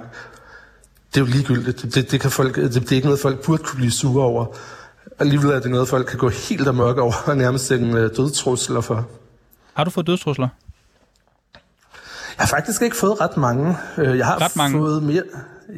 Det 1.14 1.20
er 1.20 1.24
jo 1.24 1.30
ligegyldigt. 1.32 1.82
Det, 1.82 1.94
det, 1.94 2.10
det, 2.10 2.20
kan 2.20 2.30
folk, 2.30 2.56
det, 2.56 2.74
det 2.74 2.92
er 2.92 2.96
ikke 2.96 3.06
noget, 3.06 3.20
folk 3.20 3.44
burde 3.44 3.62
kunne 3.62 3.76
blive 3.76 3.92
sure 3.92 4.24
over. 4.24 4.46
Alligevel 5.18 5.50
er 5.50 5.60
det 5.60 5.70
noget, 5.70 5.88
folk 5.88 6.06
kan 6.06 6.18
gå 6.18 6.28
helt 6.28 6.68
amok 6.68 6.98
over 6.98 7.14
og 7.26 7.36
nærmest 7.36 7.72
en 7.72 7.90
uh, 7.90 8.00
dødstrusler 8.16 8.80
for. 8.80 9.06
Har 9.74 9.84
du 9.84 9.90
fået 9.90 10.06
dødstrusler? 10.06 10.48
Jeg 12.38 12.42
har 12.42 12.46
faktisk 12.46 12.82
ikke 12.82 12.96
fået 12.96 13.20
ret 13.20 13.36
mange. 13.36 13.76
Øh, 13.98 14.18
jeg 14.18 14.26
har 14.26 14.40
ret 14.42 14.56
mange? 14.56 14.78
fået 14.78 15.02
mere... 15.02 15.22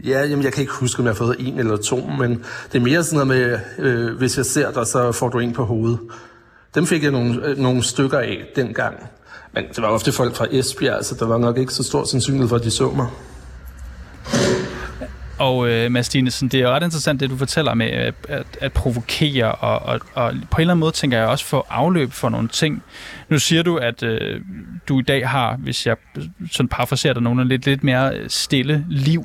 Ja, 0.04 0.24
jamen, 0.24 0.44
jeg 0.44 0.52
kan 0.52 0.60
ikke 0.60 0.72
huske, 0.72 1.00
om 1.00 1.06
jeg 1.06 1.12
har 1.12 1.16
fået 1.16 1.36
en 1.38 1.58
eller 1.58 1.76
to, 1.76 1.96
men 2.18 2.30
det 2.72 2.78
er 2.78 2.80
mere 2.80 3.04
sådan 3.04 3.26
noget 3.26 3.60
med, 3.78 3.86
øh, 3.86 4.16
hvis 4.16 4.36
jeg 4.36 4.46
ser 4.46 4.70
dig, 4.72 4.86
så 4.86 5.12
får 5.12 5.28
du 5.28 5.38
en 5.38 5.52
på 5.52 5.64
hovedet. 5.64 5.98
Dem 6.74 6.86
fik 6.86 7.02
jeg 7.02 7.10
nogle, 7.10 7.46
øh, 7.46 7.58
nogle 7.58 7.82
stykker 7.82 8.18
af 8.18 8.52
dengang. 8.56 8.96
Men 9.52 9.64
det 9.68 9.82
var 9.82 9.88
ofte 9.88 10.12
folk 10.12 10.36
fra 10.36 10.46
Esbjerg, 10.50 11.04
så 11.04 11.14
der 11.14 11.26
var 11.26 11.38
nok 11.38 11.58
ikke 11.58 11.72
så 11.72 11.82
stor 11.82 12.04
sandsynlighed 12.04 12.48
for, 12.48 12.56
at 12.56 12.64
de 12.64 12.70
så 12.70 12.90
mig. 12.90 13.06
Og 15.38 15.68
øh, 15.68 15.90
Mads 15.90 16.08
Dinesen, 16.08 16.48
det 16.48 16.60
er 16.60 16.68
ret 16.68 16.82
interessant, 16.82 17.20
det 17.20 17.30
du 17.30 17.36
fortæller 17.36 17.74
med 17.74 17.86
at, 17.86 18.14
at, 18.28 18.46
at 18.60 18.72
provokere, 18.72 19.52
og, 19.52 19.78
og, 19.78 20.00
og 20.14 20.32
på 20.50 20.56
en 20.56 20.60
eller 20.60 20.72
anden 20.72 20.80
måde 20.80 20.92
tænker 20.92 21.18
jeg 21.18 21.26
også 21.26 21.44
få 21.44 21.66
afløb 21.68 22.12
for 22.12 22.28
nogle 22.28 22.48
ting. 22.48 22.82
Nu 23.28 23.38
siger 23.38 23.62
du, 23.62 23.76
at 23.76 24.02
øh, 24.02 24.40
du 24.88 25.00
i 25.00 25.02
dag 25.02 25.28
har, 25.28 25.56
hvis 25.56 25.86
jeg 25.86 25.96
sådan 26.52 26.68
parafraserer 26.68 27.14
dig 27.14 27.22
nogen, 27.22 27.48
lidt, 27.48 27.66
lidt 27.66 27.84
mere 27.84 28.28
stille 28.28 28.86
liv. 28.88 29.24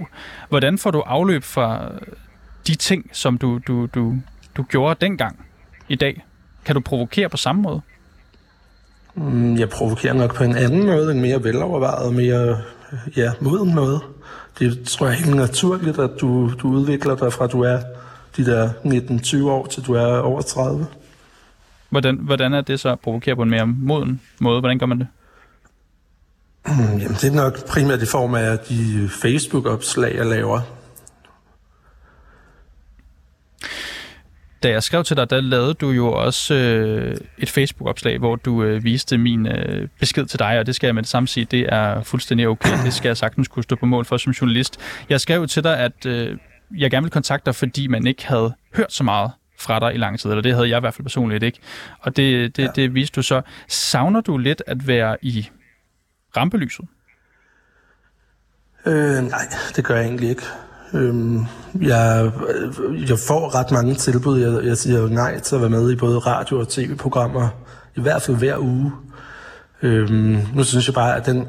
Hvordan 0.49 0.77
får 0.77 0.91
du 0.91 0.99
afløb 0.99 1.43
fra 1.43 1.91
de 2.67 2.75
ting, 2.75 3.09
som 3.13 3.37
du, 3.37 3.59
du, 3.67 3.85
du, 3.85 4.15
du 4.57 4.63
gjorde 4.63 5.05
dengang 5.05 5.45
i 5.89 5.95
dag? 5.95 6.25
Kan 6.65 6.75
du 6.75 6.81
provokere 6.81 7.29
på 7.29 7.37
samme 7.37 7.61
måde? 7.61 7.81
Mm, 9.15 9.57
jeg 9.57 9.69
provokerer 9.69 10.13
nok 10.13 10.35
på 10.35 10.43
en 10.43 10.55
anden 10.55 10.85
måde, 10.85 11.11
en 11.11 11.21
mere 11.21 11.43
velovervejet, 11.43 12.13
mere 12.13 12.57
ja, 13.17 13.31
moden 13.41 13.75
måde. 13.75 13.99
Det 14.59 14.87
tror 14.87 15.05
jeg 15.05 15.13
er 15.13 15.17
helt 15.17 15.35
naturligt, 15.35 15.99
at 15.99 16.11
du, 16.21 16.51
du 16.61 16.67
udvikler 16.67 17.15
dig 17.15 17.33
fra, 17.33 17.47
du 17.47 17.61
er 17.61 17.79
de 18.37 18.45
der 18.45 18.69
19-20 19.43 19.49
år, 19.49 19.65
til 19.65 19.83
du 19.83 19.93
er 19.93 20.17
over 20.17 20.41
30. 20.41 20.87
Hvordan, 21.89 22.19
hvordan 22.21 22.53
er 22.53 22.61
det 22.61 22.79
så 22.79 22.89
at 22.89 22.99
provokere 22.99 23.35
på 23.35 23.41
en 23.41 23.49
mere 23.49 23.67
moden 23.67 24.21
måde? 24.39 24.59
Hvordan 24.59 24.79
gør 24.79 24.85
man 24.85 24.99
det? 24.99 25.07
Mm, 26.65 26.97
jamen, 26.97 27.17
det 27.21 27.23
er 27.23 27.35
nok 27.35 27.67
primært 27.67 28.01
i 28.01 28.05
form 28.05 28.35
af 28.35 28.59
de 28.59 29.09
Facebook-opslag, 29.21 30.15
jeg 30.15 30.25
laver. 30.25 30.61
Da 34.63 34.69
jeg 34.69 34.83
skrev 34.83 35.03
til 35.03 35.17
dig, 35.17 35.29
der 35.29 35.41
lavede 35.41 35.73
du 35.73 35.89
jo 35.89 36.13
også 36.13 36.53
øh, 36.53 37.17
et 37.37 37.49
Facebook-opslag, 37.49 38.17
hvor 38.17 38.35
du 38.35 38.63
øh, 38.63 38.83
viste 38.83 39.17
min 39.17 39.47
øh, 39.47 39.87
besked 39.99 40.25
til 40.25 40.39
dig, 40.39 40.59
og 40.59 40.65
det 40.65 40.75
skal 40.75 40.87
jeg 40.87 40.95
med 40.95 41.03
det 41.03 41.09
samme 41.09 41.27
sige, 41.27 41.45
det 41.45 41.73
er 41.73 42.03
fuldstændig 42.03 42.47
okay. 42.47 42.85
Det 42.85 42.93
skal 42.93 43.09
jeg 43.09 43.17
sagtens 43.17 43.47
kunne 43.47 43.63
stå 43.63 43.75
på 43.75 43.85
mål 43.85 44.05
for 44.05 44.17
som 44.17 44.31
journalist. 44.31 44.79
Jeg 45.09 45.21
skrev 45.21 45.47
til 45.47 45.63
dig, 45.63 45.79
at 45.79 46.05
øh, 46.05 46.37
jeg 46.77 46.91
gerne 46.91 47.03
ville 47.03 47.11
kontakte 47.11 47.45
dig, 47.45 47.55
fordi 47.55 47.87
man 47.87 48.07
ikke 48.07 48.27
havde 48.27 48.53
hørt 48.75 48.93
så 48.93 49.03
meget 49.03 49.31
fra 49.59 49.79
dig 49.79 49.93
i 49.93 49.97
lang 49.97 50.19
tid, 50.19 50.29
eller 50.29 50.41
det 50.41 50.53
havde 50.53 50.69
jeg 50.69 50.77
i 50.77 50.79
hvert 50.79 50.93
fald 50.93 51.03
personligt 51.03 51.43
ikke. 51.43 51.59
Og 51.99 52.15
det, 52.17 52.57
det, 52.57 52.63
ja. 52.63 52.69
det 52.75 52.93
viste 52.93 53.15
du 53.15 53.21
så. 53.21 53.41
Savner 53.67 54.21
du 54.21 54.37
lidt 54.37 54.63
at 54.67 54.87
være 54.87 55.17
i 55.21 55.49
rampelyset? 56.37 56.85
Øh, 58.85 59.23
nej, 59.23 59.41
det 59.75 59.85
gør 59.85 59.95
jeg 59.95 60.05
egentlig 60.05 60.29
ikke. 60.29 60.43
Øhm, 60.93 61.45
jeg, 61.81 62.31
jeg 63.09 63.19
får 63.19 63.55
ret 63.55 63.71
mange 63.71 63.95
tilbud. 63.95 64.39
Jeg, 64.39 64.65
jeg 64.65 64.77
siger 64.77 65.07
nej 65.09 65.39
til 65.39 65.55
at 65.55 65.61
være 65.61 65.69
med 65.69 65.91
i 65.91 65.95
både 65.95 66.19
radio- 66.19 66.59
og 66.59 66.67
tv-programmer, 66.67 67.49
i 67.95 68.01
hvert 68.01 68.21
fald 68.21 68.37
hver 68.37 68.57
uge. 68.57 68.91
Øhm, 69.81 70.37
nu 70.55 70.63
synes 70.63 70.87
jeg 70.87 70.93
bare, 70.93 71.15
at 71.15 71.25
den 71.25 71.47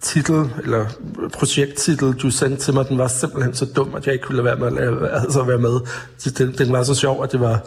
titel, 0.00 0.50
eller 0.62 0.86
projekttitel, 1.32 2.12
du 2.12 2.30
sendte 2.30 2.62
til 2.62 2.74
mig, 2.74 2.88
den 2.88 2.98
var 2.98 3.08
simpelthen 3.08 3.54
så 3.54 3.64
dum, 3.76 3.94
at 3.94 4.06
jeg 4.06 4.14
ikke 4.14 4.24
kunne 4.24 4.36
lade 4.36 4.44
være 4.44 4.56
med 4.56 4.66
at, 4.66 4.72
lave, 4.72 5.08
altså 5.10 5.42
være 5.42 5.58
med. 5.58 5.80
Den, 6.38 6.52
den 6.58 6.72
var 6.72 6.82
så 6.82 6.94
sjov, 6.94 7.24
at 7.24 7.32
det 7.32 7.40
var 7.40 7.60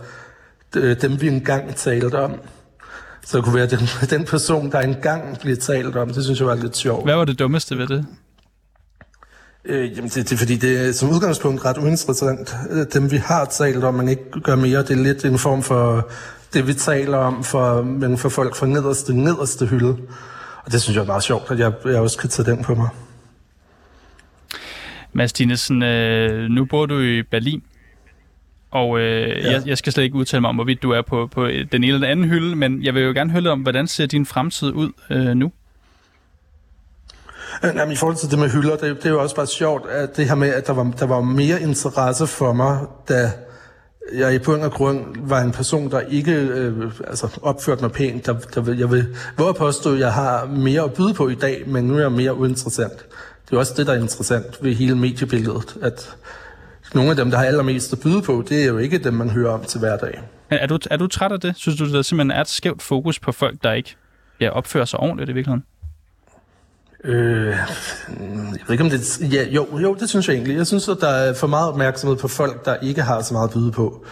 øh, 0.76 1.02
dem, 1.02 1.22
vi 1.22 1.28
engang 1.28 1.76
talte 1.76 2.20
om. 2.20 2.34
Så 3.26 3.38
det 3.38 3.46
kunne 3.46 3.56
være 3.56 3.68
den, 3.68 3.80
den 4.20 4.26
person, 4.26 4.72
der 4.72 4.80
engang 4.80 5.40
blev 5.40 5.58
talt 5.58 5.96
om. 5.96 6.10
Det 6.10 6.24
synes 6.24 6.40
jeg 6.40 6.48
var 6.48 6.56
lidt 6.56 6.78
sjovt. 6.78 7.06
Hvad 7.06 7.16
var 7.16 7.26
det 7.26 7.40
dummeste 7.40 7.78
ved 7.78 7.88
det? 7.88 8.06
Øh, 9.66 9.98
jamen, 9.98 10.10
det, 10.10 10.16
det 10.16 10.32
er 10.32 10.38
fordi, 10.38 10.56
det 10.56 10.88
er 10.88 10.92
som 10.92 11.10
udgangspunkt 11.10 11.66
ret 11.66 11.78
uinteressant. 11.78 12.56
Dem, 12.94 13.12
vi 13.12 13.18
har 13.18 13.46
talt 13.46 13.84
om, 13.84 13.94
man 13.94 14.10
ikke 14.10 14.24
gør 14.44 14.56
mere, 14.56 14.80
det 14.80 14.92
er 14.92 15.04
lidt 15.04 15.26
en 15.26 15.40
form 15.40 15.64
for 15.64 16.10
det, 16.54 16.68
vi 16.68 16.74
taler 16.74 17.18
om 17.18 17.44
for, 17.44 17.82
men 17.82 18.18
for 18.18 18.30
folk 18.30 18.56
fra 18.56 18.66
nederste, 18.66 19.14
nederste 19.14 19.66
hylde. 19.66 19.98
og 20.66 20.72
det 20.72 20.82
synes 20.82 20.96
jeg 20.96 21.02
er 21.02 21.06
meget 21.06 21.24
sjovt, 21.24 21.52
at 21.52 21.60
jeg, 21.60 21.74
jeg 21.86 21.96
også 22.00 22.18
kan 22.18 22.30
tage 22.30 22.52
den 22.52 22.64
på 22.64 22.76
mig. 22.76 22.90
Mads 25.14 25.34
Dinesen, 25.34 25.84
øh, 25.84 26.50
nu 26.50 26.66
bor 26.66 26.86
du 26.86 27.00
i 27.00 27.24
Berlin, 27.24 27.64
og 28.72 29.00
øh, 29.00 29.30
ja. 29.30 29.52
jeg, 29.52 29.68
jeg 29.68 29.78
skal 29.78 29.94
slet 29.94 30.04
ikke 30.04 30.16
udtale 30.16 30.42
mig 30.42 30.50
om, 30.50 30.56
hvorvidt 30.56 30.84
du 30.84 30.92
er 30.92 31.02
på, 31.02 31.28
på 31.28 31.48
den 31.48 31.68
ene 31.74 31.88
eller 31.88 32.00
den 32.00 32.10
anden 32.10 32.30
hylde, 32.30 32.56
men 32.56 32.84
jeg 32.84 32.94
vil 32.94 33.04
jo 33.04 33.12
gerne 33.12 33.32
høre 33.32 33.48
om, 33.48 33.62
hvordan 33.62 33.88
ser 33.88 34.06
din 34.06 34.26
fremtid 34.26 34.72
ud 34.72 34.92
øh, 35.10 35.34
nu? 35.36 35.52
Øh, 37.64 37.76
Jamen, 37.76 37.92
I 37.92 37.96
forhold 37.96 38.18
til 38.18 38.32
det 38.32 38.40
med 38.40 38.50
hylder, 38.50 38.76
det, 38.76 38.98
det 38.98 39.06
er 39.06 39.10
jo 39.10 39.22
også 39.22 39.36
bare 39.36 39.48
sjovt, 39.48 39.90
at 39.90 40.18
det 40.18 40.28
her 40.28 40.36
med, 40.36 40.50
at 40.50 40.68
der 40.68 40.74
var, 40.74 40.92
der 41.00 41.06
var 41.06 41.22
mere 41.22 41.62
interesse 41.62 42.28
for 42.28 42.54
mig, 42.54 42.80
da 43.10 43.32
jeg 44.14 44.36
i 44.36 44.40
bund 44.40 44.62
og 44.62 44.72
grund 44.72 45.06
var 45.18 45.42
en 45.42 45.52
person, 45.52 45.92
der 45.92 46.00
ikke 46.00 46.32
øh, 46.34 46.92
altså 47.08 47.40
opførte 47.42 47.82
mig 47.82 47.92
pænt. 47.92 48.26
Der, 48.26 48.34
der, 48.34 48.74
jeg 48.74 48.92
vil 48.92 49.16
hvor 49.36 49.52
påstå, 49.52 49.94
at 49.94 50.00
jeg 50.00 50.14
har 50.14 50.46
mere 50.46 50.84
at 50.84 50.94
byde 50.94 51.14
på 51.14 51.30
i 51.30 51.36
dag, 51.36 51.64
men 51.68 51.84
nu 51.84 51.96
er 51.96 52.02
jeg 52.02 52.12
mere 52.12 52.36
uinteressant. 52.36 53.06
Det 53.46 53.56
er 53.56 53.60
også 53.60 53.74
det, 53.78 53.88
der 53.88 53.94
er 53.94 54.02
interessant 54.02 54.58
ved 54.62 54.74
hele 54.74 54.96
mediebilledet, 54.96 55.78
at 55.82 56.16
nogle 56.94 57.10
af 57.10 57.16
dem, 57.16 57.32
der 57.32 57.38
har 57.38 57.46
allermest 57.46 57.94
at 57.94 58.00
byde 58.00 58.22
på, 58.22 58.44
det 58.50 58.64
er 58.64 58.68
jo 58.68 58.78
ikke 58.78 58.98
dem, 58.98 59.14
man 59.14 59.30
hører 59.30 59.52
om 59.52 59.64
til 59.64 59.80
hverdag. 59.80 60.22
Er 60.50 60.68
du, 60.68 60.80
er 60.92 60.98
du 60.98 61.08
træt 61.08 61.32
af 61.32 61.40
det? 61.40 61.54
Synes 61.58 61.80
du, 61.80 61.94
der 61.94 62.02
simpelthen 62.02 62.32
er 62.32 62.42
et 62.42 62.48
skævt 62.48 62.82
fokus 62.82 63.20
på 63.20 63.32
folk, 63.32 63.64
der 63.64 63.74
ikke 63.74 63.96
ja, 64.40 64.50
opfører 64.50 64.86
sig 64.86 65.00
ordentligt 65.00 65.30
i 65.30 65.34
virkeligheden? 65.34 65.64
Øh, 67.04 67.48
jeg 67.48 68.64
ved 68.68 68.72
ikke 68.72 68.84
om 68.84 68.90
det... 68.90 69.34
Ja, 69.34 69.44
jo, 69.44 69.78
jo, 69.78 69.94
det 69.94 70.10
synes 70.10 70.28
jeg 70.28 70.34
egentlig. 70.34 70.58
Jeg 70.58 70.68
synes, 70.68 70.90
at 70.90 70.98
der 71.02 71.08
er 71.08 71.34
for 71.34 71.48
meget 71.48 71.70
opmærksomhed 71.70 72.18
på 72.18 72.28
folk, 72.28 72.66
der 72.66 72.76
ikke 72.76 73.02
har 73.02 73.22
så 73.22 73.34
meget 73.34 73.48
at 73.48 73.54
byde 73.54 73.72
på. 73.72 74.06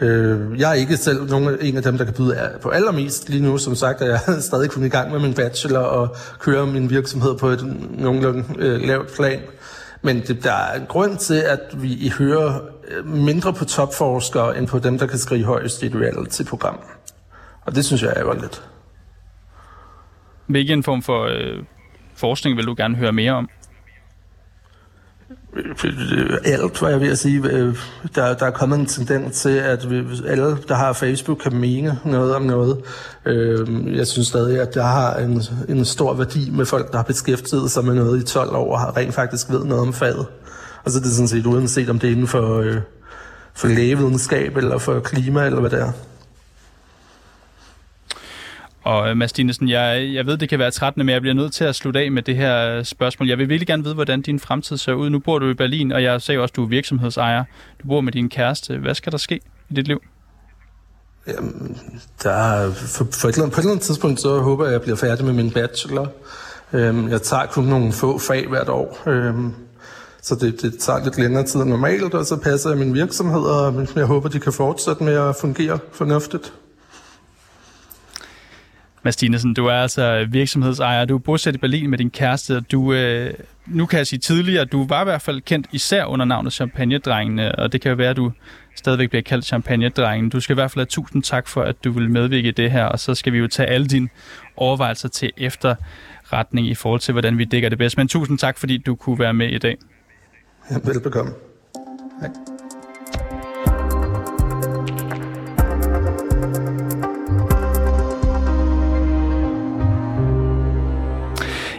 Øh, 0.00 0.60
jeg 0.60 0.70
er 0.70 0.74
ikke 0.74 0.96
selv 0.96 1.30
nogen, 1.30 1.56
en 1.60 1.76
af 1.76 1.82
dem, 1.82 1.98
der 1.98 2.04
kan 2.04 2.14
byde 2.14 2.58
på 2.62 2.68
allermest 2.68 3.28
lige 3.28 3.42
nu. 3.42 3.58
Som 3.58 3.74
sagt, 3.74 4.02
at 4.02 4.08
jeg 4.08 4.20
er 4.36 4.40
stadig 4.50 4.70
kun 4.70 4.84
i 4.84 4.88
gang 4.88 5.10
med 5.10 5.20
min 5.20 5.34
bachelor 5.34 5.78
og 5.78 6.16
kører 6.38 6.66
min 6.66 6.90
virksomhed 6.90 7.38
på 7.38 7.48
et 7.48 7.76
nogenlunde 7.90 8.44
øh, 8.58 8.80
lavt 8.80 9.12
plan. 9.14 9.40
Men 10.02 10.20
det, 10.20 10.44
der 10.44 10.52
er 10.52 10.80
en 10.80 10.86
grund 10.86 11.16
til, 11.18 11.34
at 11.34 11.60
vi 11.82 12.12
hører 12.18 12.60
øh, 12.88 13.06
mindre 13.06 13.52
på 13.52 13.64
topforskere, 13.64 14.58
end 14.58 14.66
på 14.66 14.78
dem, 14.78 14.98
der 14.98 15.06
kan 15.06 15.18
skrive 15.18 15.44
højst 15.44 15.82
i 15.82 15.86
et 15.86 15.94
reality-program. 15.94 16.78
Og 17.66 17.74
det 17.74 17.84
synes 17.84 18.02
jeg 18.02 18.12
er 18.16 18.34
lidt. 18.34 18.62
Hvilken 20.46 20.82
form 20.82 21.02
for 21.02 21.24
øh, 21.24 21.64
forskning 22.16 22.56
vil 22.56 22.66
du 22.66 22.74
gerne 22.78 22.96
høre 22.96 23.12
mere 23.12 23.32
om? 23.32 23.48
alt, 26.44 26.78
hvad 26.80 26.90
jeg 26.90 27.00
vil 27.00 27.16
sige. 27.16 27.42
Øh, 27.50 27.76
der, 28.14 28.34
der 28.34 28.46
er 28.46 28.50
kommet 28.50 28.78
en 28.78 28.86
tendens 28.86 29.40
til, 29.40 29.48
at 29.50 29.90
vi, 29.90 29.96
alle, 30.26 30.56
der 30.68 30.74
har 30.74 30.92
Facebook, 30.92 31.38
kan 31.38 31.56
mene 31.56 31.98
noget 32.04 32.34
om 32.34 32.42
noget. 32.42 32.80
Øh, 33.26 33.96
jeg 33.96 34.06
synes 34.06 34.28
stadig, 34.28 34.60
at 34.60 34.74
der 34.74 34.82
har 34.82 35.16
en, 35.16 35.42
en 35.68 35.84
stor 35.84 36.14
værdi 36.14 36.50
med 36.50 36.66
folk, 36.66 36.90
der 36.90 36.96
har 36.96 37.04
beskæftiget 37.04 37.70
sig 37.70 37.84
med 37.84 37.94
noget 37.94 38.22
i 38.22 38.26
12 38.26 38.56
år, 38.56 38.72
og 38.72 38.80
har 38.80 38.96
rent 38.96 39.14
faktisk 39.14 39.50
ved 39.50 39.64
noget 39.64 39.82
om 39.82 39.92
faget. 39.92 40.26
Og 40.84 40.90
så 40.90 40.98
er 40.98 41.02
det 41.02 41.12
sådan 41.12 41.28
set 41.28 41.46
uanset, 41.46 41.90
om 41.90 41.98
det 41.98 42.08
er 42.08 42.12
inden 42.12 42.28
for, 42.28 42.60
øh, 42.60 42.76
for 43.54 43.68
lægevidenskab, 43.68 44.56
eller 44.56 44.78
for 44.78 45.00
klima, 45.00 45.46
eller 45.46 45.60
hvad 45.60 45.70
det 45.70 45.80
er. 45.80 45.92
Og 48.84 49.10
øh, 49.10 49.16
Mads 49.16 49.32
Dinesen, 49.32 49.68
jeg, 49.68 50.10
jeg 50.14 50.26
ved, 50.26 50.36
det 50.36 50.48
kan 50.48 50.58
være 50.58 50.70
trættende, 50.70 51.04
men 51.04 51.12
jeg 51.12 51.20
bliver 51.20 51.34
nødt 51.34 51.52
til 51.52 51.64
at 51.64 51.74
slutte 51.74 52.00
af 52.00 52.12
med 52.12 52.22
det 52.22 52.36
her 52.36 52.68
øh, 52.68 52.84
spørgsmål. 52.84 53.28
Jeg 53.28 53.38
vil 53.38 53.48
virkelig 53.48 53.66
gerne 53.66 53.82
vide, 53.84 53.94
hvordan 53.94 54.22
din 54.22 54.40
fremtid 54.40 54.76
ser 54.76 54.92
ud. 54.92 55.10
Nu 55.10 55.18
bor 55.18 55.38
du 55.38 55.50
i 55.50 55.54
Berlin, 55.54 55.92
og 55.92 56.02
jeg 56.02 56.22
ser 56.22 56.38
også, 56.38 56.52
at 56.52 56.56
du 56.56 56.64
er 56.64 56.68
virksomhedsejer. 56.68 57.44
Du 57.82 57.88
bor 57.88 58.00
med 58.00 58.12
din 58.12 58.28
kæreste. 58.28 58.78
Hvad 58.78 58.94
skal 58.94 59.12
der 59.12 59.18
ske 59.18 59.40
i 59.70 59.74
dit 59.74 59.88
liv? 59.88 60.02
Jamen, 61.26 61.78
der, 62.22 62.72
for, 62.72 63.06
for 63.12 63.28
et 63.28 63.32
eller 63.32 63.42
andet, 63.42 63.54
på 63.54 63.60
et 63.60 63.62
eller 63.62 63.72
andet 63.72 63.84
tidspunkt, 63.84 64.20
så 64.20 64.40
håber 64.40 64.64
jeg, 64.64 64.68
at 64.68 64.72
jeg 64.72 64.82
bliver 64.82 64.96
færdig 64.96 65.24
med 65.24 65.32
min 65.32 65.50
bachelor. 65.50 66.12
Øhm, 66.72 67.08
jeg 67.08 67.22
tager 67.22 67.46
kun 67.46 67.64
nogle 67.64 67.92
få 67.92 68.18
fag 68.18 68.48
hvert 68.48 68.68
år. 68.68 68.98
Øhm, 69.06 69.54
så 70.22 70.34
det, 70.34 70.62
det 70.62 70.78
tager 70.78 71.04
lidt 71.04 71.18
længere 71.18 71.44
tid 71.44 71.60
end 71.60 71.70
normalt, 71.70 72.14
og 72.14 72.24
så 72.24 72.36
passer 72.36 72.70
jeg 72.70 72.78
min 72.78 72.94
virksomhed, 72.94 73.40
og 73.40 73.86
jeg 73.96 74.04
håber, 74.04 74.28
de 74.28 74.40
kan 74.40 74.52
fortsætte 74.52 75.04
med 75.04 75.14
at 75.14 75.36
fungere 75.40 75.78
fornuftigt. 75.92 76.52
Mads 79.04 79.16
Dinesen, 79.16 79.54
du 79.54 79.66
er 79.66 79.72
altså 79.74 80.26
virksomhedsejer, 80.30 81.04
du 81.04 81.14
er 81.14 81.18
bosat 81.18 81.54
i 81.54 81.58
Berlin 81.58 81.90
med 81.90 81.98
din 81.98 82.10
kæreste, 82.10 82.60
du, 82.60 82.92
øh, 82.92 83.34
nu 83.66 83.86
kan 83.86 83.98
jeg 83.98 84.06
sige 84.06 84.18
tidligere, 84.18 84.64
du 84.64 84.86
var 84.86 85.00
i 85.00 85.04
hvert 85.04 85.22
fald 85.22 85.40
kendt 85.40 85.66
især 85.72 86.04
under 86.04 86.26
navnet 86.26 86.52
Champagnedrengene, 86.52 87.54
og 87.54 87.72
det 87.72 87.80
kan 87.80 87.90
jo 87.90 87.96
være, 87.96 88.10
at 88.10 88.16
du 88.16 88.32
stadigvæk 88.76 89.08
bliver 89.08 89.22
kaldt 89.22 89.44
Champagnedrengen. 89.44 90.30
Du 90.30 90.40
skal 90.40 90.54
i 90.54 90.56
hvert 90.56 90.70
fald 90.70 90.80
have 90.80 90.86
tusind 90.86 91.22
tak 91.22 91.48
for, 91.48 91.62
at 91.62 91.84
du 91.84 91.90
vil 91.92 92.10
medvirke 92.10 92.48
i 92.48 92.50
det 92.50 92.70
her, 92.70 92.84
og 92.84 92.98
så 92.98 93.14
skal 93.14 93.32
vi 93.32 93.38
jo 93.38 93.48
tage 93.48 93.68
alle 93.68 93.86
dine 93.86 94.08
overvejelser 94.56 95.08
til 95.08 95.32
efterretning 95.36 96.68
i 96.68 96.74
forhold 96.74 97.00
til, 97.00 97.12
hvordan 97.12 97.38
vi 97.38 97.44
dækker 97.44 97.68
det 97.68 97.78
bedst. 97.78 97.96
Men 97.96 98.08
tusind 98.08 98.38
tak, 98.38 98.58
fordi 98.58 98.78
du 98.78 98.94
kunne 98.94 99.18
være 99.18 99.34
med 99.34 99.48
i 99.48 99.58
dag. 99.58 99.76
Ja, 100.70 100.76
velbekomme. 100.84 101.32
Hej. 102.20 102.53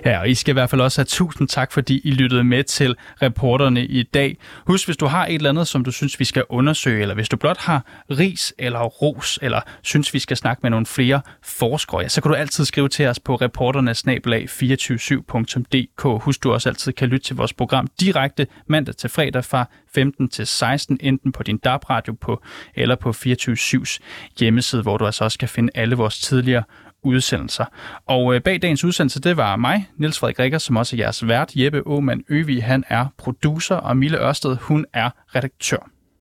Ja, 0.05 0.19
og 0.19 0.29
I 0.29 0.33
skal 0.33 0.51
i 0.51 0.53
hvert 0.53 0.69
fald 0.69 0.81
også 0.81 1.01
have 1.01 1.05
tusind 1.05 1.47
tak, 1.47 1.71
fordi 1.71 2.01
I 2.03 2.11
lyttede 2.11 2.43
med 2.43 2.63
til 2.63 2.95
reporterne 3.21 3.85
i 3.85 4.03
dag. 4.03 4.37
Husk, 4.67 4.87
hvis 4.87 4.97
du 4.97 5.05
har 5.05 5.25
et 5.25 5.35
eller 5.35 5.49
andet, 5.49 5.67
som 5.67 5.83
du 5.83 5.91
synes, 5.91 6.19
vi 6.19 6.25
skal 6.25 6.43
undersøge, 6.49 7.01
eller 7.01 7.15
hvis 7.15 7.29
du 7.29 7.37
blot 7.37 7.57
har 7.57 7.85
ris 8.09 8.53
eller 8.57 8.79
ros, 8.79 9.39
eller 9.41 9.61
synes, 9.81 10.13
vi 10.13 10.19
skal 10.19 10.37
snakke 10.37 10.59
med 10.63 10.69
nogle 10.69 10.85
flere 10.85 11.21
forskere, 11.43 12.01
ja, 12.01 12.07
så 12.07 12.21
kan 12.21 12.31
du 12.31 12.35
altid 12.35 12.65
skrive 12.65 12.89
til 12.89 13.07
os 13.07 13.19
på 13.19 13.35
reporternesnabelag247.dk. 13.35 16.23
Husk, 16.23 16.43
du 16.43 16.53
også 16.53 16.69
altid 16.69 16.93
kan 16.93 17.07
lytte 17.07 17.25
til 17.25 17.35
vores 17.35 17.53
program 17.53 17.87
direkte 17.99 18.47
mandag 18.67 18.95
til 18.95 19.09
fredag 19.09 19.45
fra 19.45 19.65
15 19.95 20.29
til 20.29 20.47
16, 20.47 20.97
enten 21.01 21.31
på 21.31 21.43
din 21.43 21.57
DAB-radio 21.57 22.13
på, 22.13 22.43
eller 22.75 22.95
på 22.95 23.09
24-7's 23.09 23.99
hjemmeside, 24.39 24.81
hvor 24.81 24.97
du 24.97 25.05
altså 25.05 25.23
også 25.23 25.39
kan 25.39 25.49
finde 25.49 25.71
alle 25.75 25.95
vores 25.95 26.19
tidligere 26.19 26.63
udsendelser. 27.05 27.65
Og 28.05 28.35
øh, 28.35 28.41
bag 28.41 28.61
dagens 28.61 28.83
udsendelse, 28.83 29.21
det 29.21 29.37
var 29.37 29.55
mig, 29.55 29.87
Niels 29.97 30.19
Frederik 30.19 30.39
Rikker, 30.39 30.57
som 30.57 30.77
også 30.77 30.95
er 30.95 30.97
jeres 30.97 31.27
vært. 31.27 31.51
Jeppe 31.55 31.81
Aumann 31.87 32.23
Øvig, 32.29 32.63
han 32.63 32.83
er 32.89 33.05
producer, 33.17 33.75
og 33.75 33.97
Mille 33.97 34.17
Ørsted, 34.17 34.57
hun 34.61 34.85
er 34.93 35.09
redaktør. 35.35 35.94